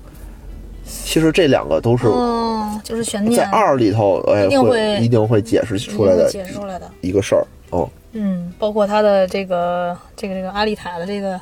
[0.84, 6.90] 其实这两个都是嗯，就是悬念，在二里头，哎，一定会会一定会解释出来的解释出来的。
[7.00, 7.46] 一个事儿。
[7.70, 11.40] 哦，嗯，包括他的这个这个这个阿丽塔的这个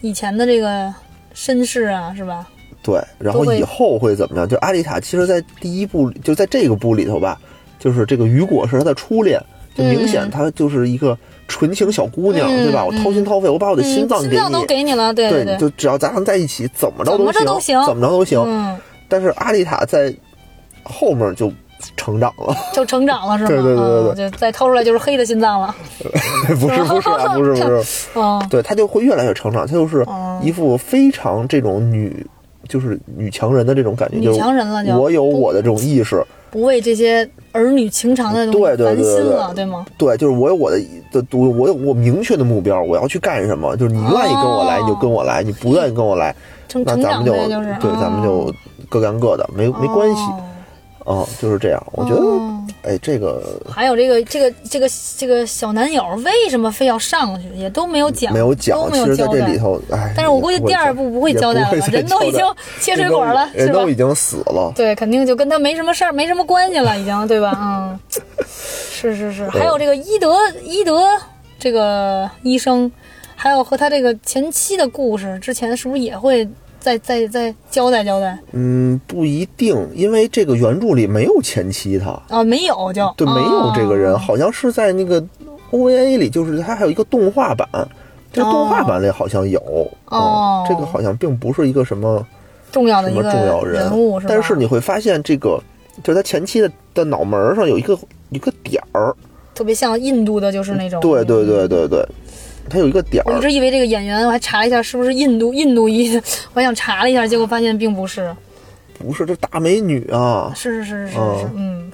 [0.00, 0.92] 以前的这个
[1.34, 2.48] 身世啊，是吧？
[2.82, 4.48] 对，然后以后会怎么样？
[4.48, 7.38] 就阿丽塔，其实，在第一部，就在这个部里头吧，
[7.78, 9.38] 就是这个雨果是他的初恋，
[9.74, 11.16] 就明显嗯她就是一个
[11.48, 12.84] 纯情小姑娘，嗯对吧？
[12.84, 18.40] 我掏心掏肺，我把我的心脏嗯、给你，心脏都给你了，对对，对，就只要咱俩在一起，怎么着都行怎么着都行。
[18.46, 18.76] 嗯，
[19.08, 20.12] 但是阿丽塔在
[20.82, 21.52] 后面就
[21.96, 23.48] 成长了，就成长了是吗？
[23.48, 25.74] 对对对对对就再掏出来就是黑的心脏了。
[26.60, 27.82] 不是不是啊， 不是不是，
[28.16, 32.24] 嗯，对她就会越来越成长，她就是哦一副非常这种女，
[32.68, 39.64] 就是女强人的这种感觉，女就是强人了就我有我的这种意识，不为这些儿女情长的东西烦心了，对。
[39.64, 39.86] 吗？
[39.96, 40.78] 对，就是我有我的
[41.12, 46.34] 的我我有我明确的目标，我要去干什么，就是你愿意跟我来哦你就跟我来，你不愿意跟我来，
[46.72, 48.52] 那咱们就，就是对，咱们就
[48.88, 50.22] 各干各的，没没关系，
[51.10, 51.86] 哦啊，就是这样。
[51.92, 59.40] 我觉得，哦哎，这个还有这个这个这个这个小男友为什么非要上去，也都没有讲，没有讲都，没有交代。
[59.40, 61.86] 这里头，哎，但是我估计第二部不会交代了吧？
[61.90, 62.44] 人都已经
[62.80, 63.88] 切水果了，是吧人都？
[63.88, 64.72] 已经死了。
[64.76, 67.52] 对，肯定就跟他没什么事儿，没什么关系了，已经，对吧？
[67.60, 67.98] 嗯，
[68.46, 69.48] 是是是。
[69.50, 71.02] 还有这个伊德伊德
[71.58, 72.90] 这个医生，
[73.34, 76.48] 还有和他这个前妻的故事，之前是不是也会
[76.80, 78.38] 再再再交代交代？
[78.52, 85.22] 嗯，不一定，因为这个原著里没有前妻，他啊，没有就对，没有这个人，哦好像是在那个
[85.70, 87.68] OVA 里，就是他还有一个动画版，
[88.32, 89.60] 这个动画版里好像有。
[90.06, 92.26] 哦嗯，这个好像并不是一个什么
[92.72, 94.26] 重要的一个什么重要人物是？
[94.26, 95.60] 但是你会发现，这个
[96.02, 97.96] 就是他前妻的的脑门儿上有一个
[98.30, 99.14] 一个点儿，
[99.54, 101.00] 特别像印度的，就是那种。
[101.00, 102.04] 对对对对对，
[102.70, 106.22] 它有一个点儿，我一直以为这个演员，我还查了一下是不是印度印度裔的，
[106.54, 108.34] 我还想查了一下，结果发现并不是。
[108.98, 111.90] 不是这大美女啊，是是是是是嗯，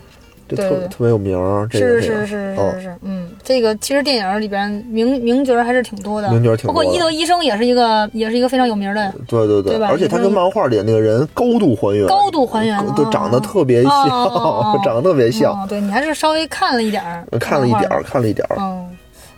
[0.48, 18.84] 这对对特特别有名儿，这个是是是是嗯是是，嗯，这个其实电影里边名名角儿还是挺多的，名角儿挺包括多的伊德医生也是一个也是一个非常有名的，对对对吧而且他跟漫画里那个人高度还原，高度还原，对，长得特别哦像 长得特别像，哦，对你还是稍微看了一点儿，看了一点儿，看了一点儿，嗯，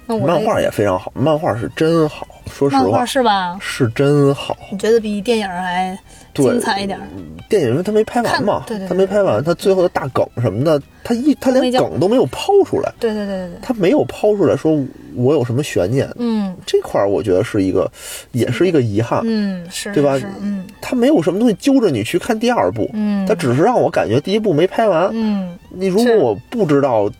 [0.08, 3.58] 那我漫画也非常好，漫画是真好，说实漫画话是吧？
[3.60, 4.56] 是真好。
[4.72, 5.96] 你觉得比电影还
[6.34, 7.06] 精彩一点儿？
[7.48, 14.78] 电影因为他没拍完嘛，看对对对他没拍完，他最后的大梗什么的，他一他连梗都没有抛出来，对对对对对，他没有抛出来说
[15.14, 17.90] 我有什么悬念，嗯这块儿我觉得是一个，
[18.32, 25.10] 也是一个遗憾，嗯是，对吧嗯他没有什么东西揪着你去看第二部，嗯，他只是让我感觉第一部没拍完。
[25.12, 27.10] 嗯你如果我不知道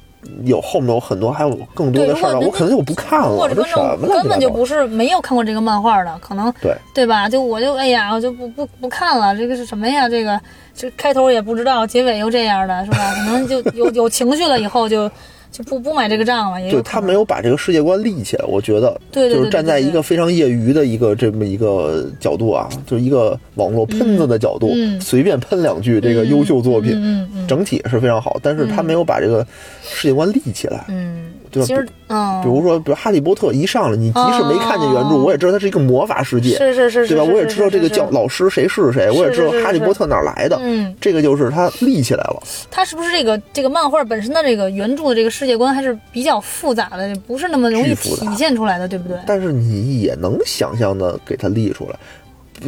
[0.45, 7.29] 有后面有很多还有更多，的事儿我可能就不看了，或者根本就不是没有看过这个漫画的，可能对对吧？
[7.29, 10.09] 就我就哎呀，我就不不不看了，这个是什么呀？
[10.09, 10.39] 这个
[10.75, 13.13] 这开头也不知道，结尾又这样的，是吧？
[13.15, 15.11] 可能就有 有情绪了以后就
[15.51, 29.45] 就不不买这个账了，对他没有把这个世界观立起来，我觉得，对对对就是站在一个非常业余的一个这么一个角度啊，就是一个网络喷子的角度，嗯随便喷两句这个优秀作品，嗯嗯嗯整体是非常好，但是他没有把这个
[29.83, 30.85] 世界观立起来。
[30.89, 37.25] 嗯，对吧其实嗯，比如说，比如《哈利波特》一上来，你即使没看见原著，哦我也知道它是一个魔法世界，是是是是，对吧？
[37.25, 42.43] 我也知道这个教老师谁是谁，我也知道哈利波特哪儿来的，嗯，这个就是它立起来了。
[42.71, 49.19] 它是不是这个这个漫画本身的这个原著的这个世界观还是比较复杂的，不是那么容易体现出来的，对不对？
[49.27, 51.99] 但是你也能想象的给它立出来。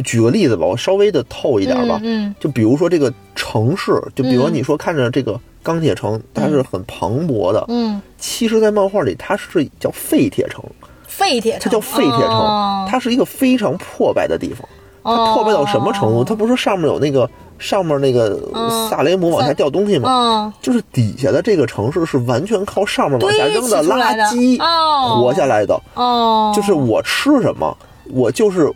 [0.03, 7.95] 举个例子吧，我稍微的透一点吧，嗯就比如说这个城市，就比如你说看着这个钢铁城，它是很磅礴的，嗯。
[7.95, 10.63] 嗯，其实，在漫画里它是叫废铁城，
[11.07, 12.87] 废铁城，它叫废铁城，哦。
[12.89, 14.67] 它是一个非常破败的地方。
[15.03, 15.33] 它哦。
[15.33, 16.23] 破败到什么程度？
[16.23, 17.29] 它不是上面有那个
[17.59, 18.89] 上面那个嗯。
[18.89, 20.09] 萨雷姆往下掉东西吗？
[20.09, 23.83] 嗯，就是底下的这个城市是完全靠上面往下扔的。
[23.83, 25.21] 垃圾哦。
[25.21, 25.79] 活下来的。
[25.95, 27.75] 哦，就是我吃什么，
[28.11, 28.71] 我就是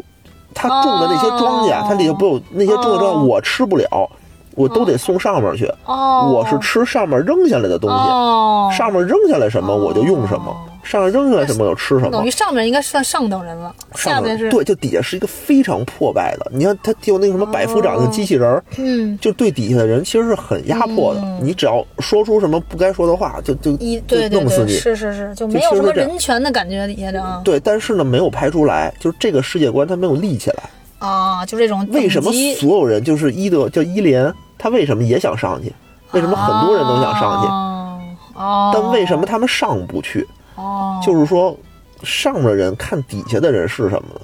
[0.55, 1.85] 他种的那些庄稼，哦。
[1.87, 3.23] 它里头不有那些种的庄稼，哦。
[3.23, 4.09] 我吃不了，
[4.55, 5.71] 我都得送上面去。
[5.85, 10.55] 哦，我是吃上面扔下来的东西，哦，上面扔下来什么我就用什么，
[10.85, 12.31] 上面扔下来什么我就吃什么等于。
[12.31, 16.51] 上面应该算上等人了，下上边是对，就底下是一个非常破败的。
[16.53, 21.21] 你看，他有那个什么百夫长的机器人儿，嗯，就对底下的人其实是很压迫的。
[21.41, 24.73] 你只要说出什么不该说的话，就就一就弄死你。
[24.73, 30.63] 是是是，就就没有什么人权的感觉底下的啊对，但是呢，没有拍出来，就是这个世界观它没有立起来。
[30.99, 35.73] 啊，就这种为什么所有人就是伊德叫伊莲，他为什么也想上去？
[36.11, 37.47] 为什么很多人都想上去？
[37.47, 37.99] 哦，
[38.35, 40.25] 哦但为什么他们上不去？
[40.55, 41.57] 哦，就是说，
[42.03, 44.21] 上面的人看底下的人是什么呢？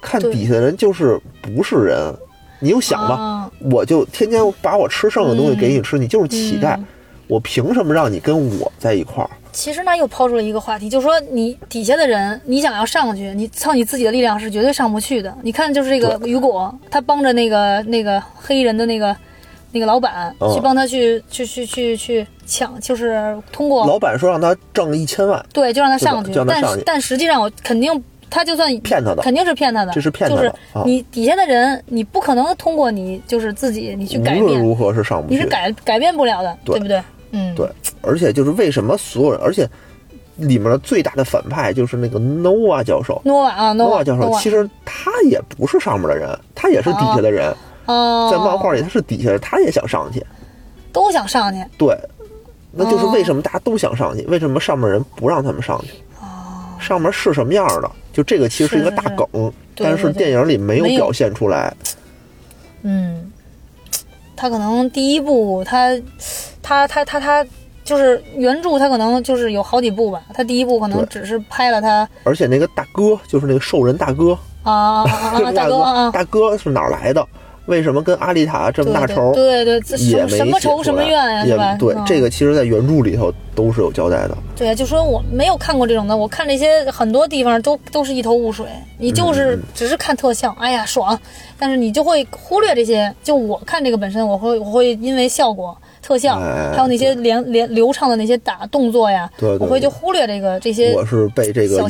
[0.00, 2.14] 看底下的人就是不是人。
[2.58, 6.86] 你就想吧，啊我就天天把我吃剩的东西给你吃，你就是乞丐，嗯
[7.28, 9.28] 我凭什么让你跟我在一块儿？
[9.52, 15.36] 其实那又抛出了一个话题，就是说你底下的人，你想要上去，你靠你自己的力量是绝对上不去的。
[15.42, 19.14] 你看，就是这个雨果，他帮着那个那个黑人的那个
[19.72, 26.32] 那个老板、嗯去帮他去去去去去抢，就是通过老板说让他挣一千万，对，就让他上去。
[26.46, 28.02] 但是但实际上我肯定。
[28.28, 35.36] 他就算骗他的肯定是骗他的，这是骗他的就是啊你底下的人，你不可能通过你就是自己你去改变，无论如何是上不去。
[35.36, 37.00] 你是改改变不了的，对不对？
[37.30, 37.68] 嗯，对，
[38.02, 39.66] 而且就是为什么所有人，而且
[40.34, 43.22] 里面的最大的反派就是那个 Nova 教授。
[43.24, 47.54] 诺瓦啊，诺瓦 Nova 教授其实他也不是上面的人，他也是底下的人。
[47.86, 50.24] 哦，在漫画里他是底下人，他也想上去。
[50.92, 51.94] 都想上去，对，
[52.72, 54.24] 那就是哦为什么大家都想上去？
[54.26, 55.92] 为什么上面人不让他们上去？
[56.20, 56.26] 哦
[56.78, 57.90] 上面是什么样的？
[58.12, 61.74] 就这个其实是一个大是是是梗，对但是电影里没有表现出来。
[62.82, 63.30] 嗯，
[64.34, 65.90] 他可能第一部他
[66.62, 67.46] 他他他他
[67.84, 75.04] 就是原著，他可能就是有好几部吧，他第一部可能只是拍了他而且那个大哥就是那个兽人大哥，啊
[75.54, 77.26] 大哥啊，大哥是哪儿来的？
[77.66, 79.32] 为什么跟阿丽塔这么大仇？
[79.34, 81.76] 对对对，什么什么仇什么怨呀，也是吧？
[81.78, 84.36] 对，嗯这个其实在原著里头都是有交代的。
[84.56, 88.66] 对，就说我没有看过这种的，我看这些很多地方都都是一头雾水，
[88.98, 91.18] 你嗯就是只是看特效，哎呀爽，
[91.58, 93.14] 但是你就会忽略这些。
[93.22, 100.92] 就我看这个本身，我会我会因为效果、特效，哎还有那些连连流畅的那些打动作呀，对对我会就忽略这个这些。
[100.94, 101.82] 我是被这个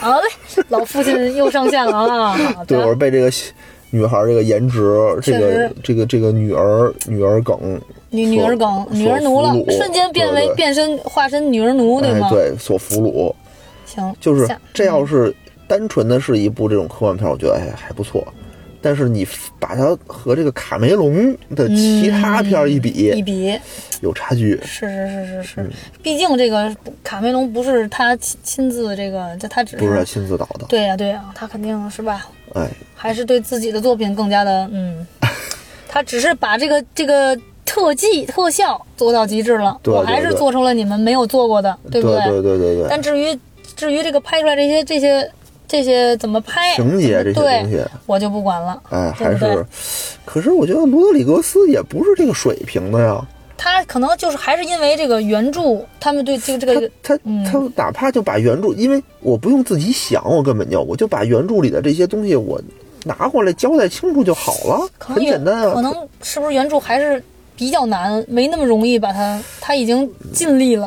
[0.00, 0.26] 好嘞，
[0.68, 2.38] 老父亲又上线了啊！
[2.66, 3.30] 对，我是，被这个
[3.94, 7.80] 女孩这个颜值，这个这个这个女儿女儿梗，
[8.10, 12.26] 女女儿梗、女儿奴了瞬间变为变身化身女儿奴，对吗？
[12.26, 13.32] 哎，对，所俘虏。
[13.86, 15.32] 行，就是这要是
[15.68, 18.26] 单纯的是一部这种科幻片，我觉得哎还不错。
[18.84, 19.26] 但是你
[19.58, 23.58] 把它和这个卡梅隆的其他片儿一比，一比，
[24.02, 24.60] 有差距。
[24.62, 25.64] 是是是是嗯。
[25.64, 25.72] 是，
[26.02, 26.70] 毕竟这个
[27.02, 35.06] 卡梅隆不是他亲亲自这个，这他只是不是他亲自导的，对呀、对呀、他肯定是吧，哎，还是对自己的作品更加的嗯，
[35.88, 42.86] 他只是把这个这个特技特效做到极致了，对我还是做出了你们没有做过的，对不对对对对。
[42.90, 43.34] 但至于
[43.74, 45.26] 至于这个拍出来这些这些
[45.74, 48.80] 这些怎么拍情节这些东西，我就不管了。
[48.90, 49.66] 哎，对不对还是，
[50.24, 53.20] 可是我觉得罗德里格斯也不是这个水平的呀。
[53.56, 62.60] 他可能就是还是因为这个原著，他们对这个这个他他嗯他哪怕就把原著，因为我不用自己想，我根本就我就把原著里的这些东西我
[63.04, 65.74] 拿过来交代清楚就好了，很简单啊。
[65.74, 67.20] 可能是不是原著还是
[67.56, 70.86] 比较难，没那么容易把它，他已经尽力了，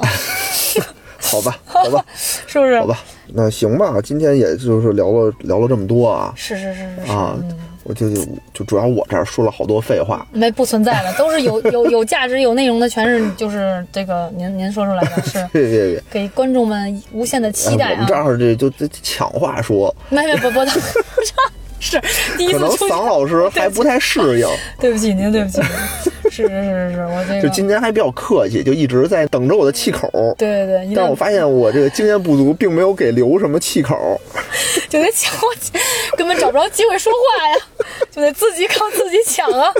[1.19, 2.79] 好吧，好吧， 是不是？
[2.79, 3.03] 好吧，
[3.33, 8.21] 那行吧，今天也就是聊了聊了这么多啊是是是是是，啊嗯，我就就
[8.53, 18.23] 就主要我这儿说了好多废话，没不存在的，都是有有有价值、有内容的，全是就是这个您您说出来的，是别别别，给观众们无限的期待哎我们这啊！
[18.23, 20.59] 儿这就这抢话说，没没不不，
[21.79, 22.01] 是
[22.37, 24.47] 第一可能次出现，桑老师还不太适应，
[24.79, 25.67] 对不起您，对不起您，
[26.31, 30.09] 是是是是，我这就今天还比较客气，就一直在等着我的气口。
[30.37, 34.19] 对对对，但我发现我这个经验不足，并没有给留什么气口。
[34.89, 35.53] 就得抢我，
[36.17, 37.55] 根本找不着机会说话呀，
[38.09, 39.71] 就得自己靠自己抢啊！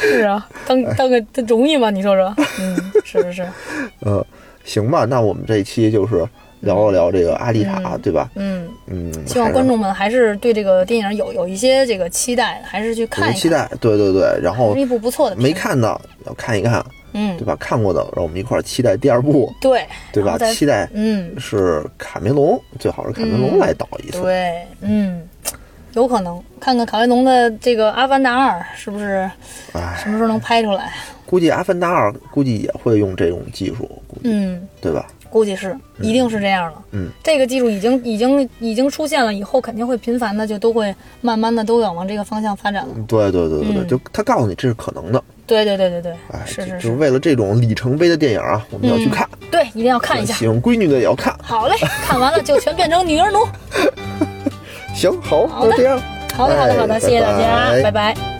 [0.00, 1.90] 是啊，当当个这容易吗？
[1.90, 3.48] 你说说，嗯，是是是，
[4.00, 4.24] 呃，
[4.64, 6.26] 行吧，那我们这一期就是
[6.60, 8.30] 聊了聊这个阿丽塔，对吧？
[8.34, 14.38] 嗯，嗯，希望观众们还是对这个电影有有一些这个期待，还是去还看一看，期待，对对对。
[14.42, 17.56] 然后一部不错的没，看的要看一看，嗯对，吧？
[17.60, 24.20] 看过的，让我们一块儿期待第二部，对，对吧期待嗯，是卡梅隆，最好是卡梅隆来导一次。
[24.20, 25.22] 对，嗯，
[25.94, 29.30] 有可能看看卡梅隆的这个《阿凡达二》是不是
[29.72, 30.92] 哎，什么时候能拍出来？
[31.24, 35.06] 估计《阿凡达二》估计也会用这种技术，估计嗯，对吧？
[35.30, 36.78] 估计是，一定是这样的。
[36.92, 42.94] 嗯，这个技术已经已经已经出现了，以后肯定会频繁的，就都会慢慢的都要往这个方向发展了。
[43.06, 50.34] 对对对对对，嗯就他告诉你这是可能的，对对对对对，哎，是就是就是是，为了这种里程碑的电影啊，我们要去嗯看，对，一定要看一下。
[50.34, 51.34] 喜欢闺女的也要看。
[51.42, 51.76] 好嘞，
[52.06, 53.46] 看完了就全变成女儿奴。
[54.94, 56.00] 行，好，好的那这样。
[56.34, 58.37] 好的，好的，好的，哎谢谢大家，拜拜拜拜